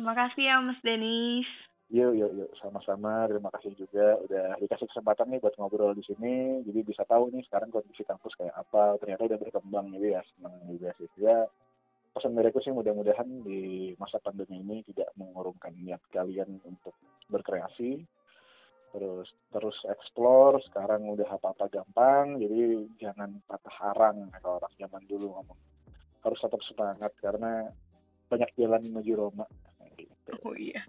Terima 0.00 0.16
kasih 0.16 0.48
ya 0.48 0.56
Mas 0.64 0.80
Denis. 0.80 1.44
Yuk, 1.92 2.16
yuk, 2.16 2.32
yuk, 2.32 2.50
sama-sama. 2.56 3.28
Terima 3.28 3.52
kasih 3.52 3.76
juga 3.76 4.16
udah 4.24 4.56
dikasih 4.56 4.88
kesempatan 4.88 5.28
nih 5.28 5.44
buat 5.44 5.52
ngobrol 5.60 5.92
di 5.92 6.00
sini. 6.08 6.64
Jadi 6.64 6.80
bisa 6.88 7.04
tahu 7.04 7.28
nih 7.28 7.44
sekarang 7.44 7.68
kondisi 7.68 8.00
kampus 8.08 8.32
kayak 8.40 8.56
apa. 8.56 8.96
Ternyata 8.96 9.28
udah 9.28 9.38
berkembang 9.44 9.92
jadi 9.92 10.16
ya 10.16 10.22
senang 10.32 10.56
juga 10.72 10.96
sih. 10.96 11.04
Ya, 11.20 11.44
pesan 12.16 12.32
dari 12.32 12.48
sih 12.48 12.72
mudah-mudahan 12.72 13.28
di 13.44 13.92
masa 14.00 14.16
pandemi 14.24 14.64
ini 14.64 14.80
tidak 14.88 15.12
mengurungkan 15.20 15.76
niat 15.76 16.00
kalian 16.08 16.64
untuk 16.64 16.96
berkreasi. 17.28 18.00
Terus 18.96 19.28
terus 19.52 19.76
explore. 19.84 20.64
Sekarang 20.64 21.12
udah 21.12 21.28
apa-apa 21.28 21.68
gampang. 21.68 22.40
Jadi 22.40 22.88
jangan 22.96 23.36
patah 23.44 23.76
arang 23.92 24.32
kalau 24.40 24.64
orang 24.64 24.72
zaman 24.80 25.04
dulu 25.04 25.36
ngomong. 25.36 25.60
Harus 26.24 26.40
tetap 26.40 26.64
semangat 26.64 27.12
karena 27.20 27.68
banyak 28.32 28.48
jalan 28.56 28.80
menuju 28.88 29.12
Roma. 29.12 29.44
Gitu. 30.30 30.46
Oh 30.46 30.56
iya. 30.56 30.82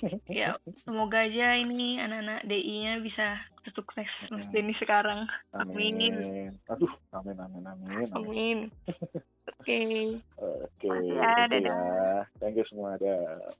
ya 0.32 0.56
semoga 0.80 1.28
aja 1.28 1.60
ini 1.60 2.00
anak-anak 2.00 2.48
DI-nya 2.48 3.04
bisa 3.04 3.36
sukses 3.76 4.08
Mas 4.32 4.48
ya. 4.48 4.52
Denny 4.56 4.72
sekarang. 4.80 5.28
Amin. 5.52 6.00
amin. 6.00 6.56
Aduh, 6.72 6.92
amin 7.12 7.36
amin 7.36 7.64
amin. 7.68 8.08
Amin. 8.08 8.08
amin. 8.16 8.58
Oke. 9.60 9.76
Oke. 10.40 10.88
Okay, 10.88 11.00
ya. 11.12 11.32
Gitu 11.52 11.68
ya. 11.68 12.24
Thank 12.40 12.56
you 12.56 12.64
semua. 12.72 12.96
Dadah. 12.96 13.52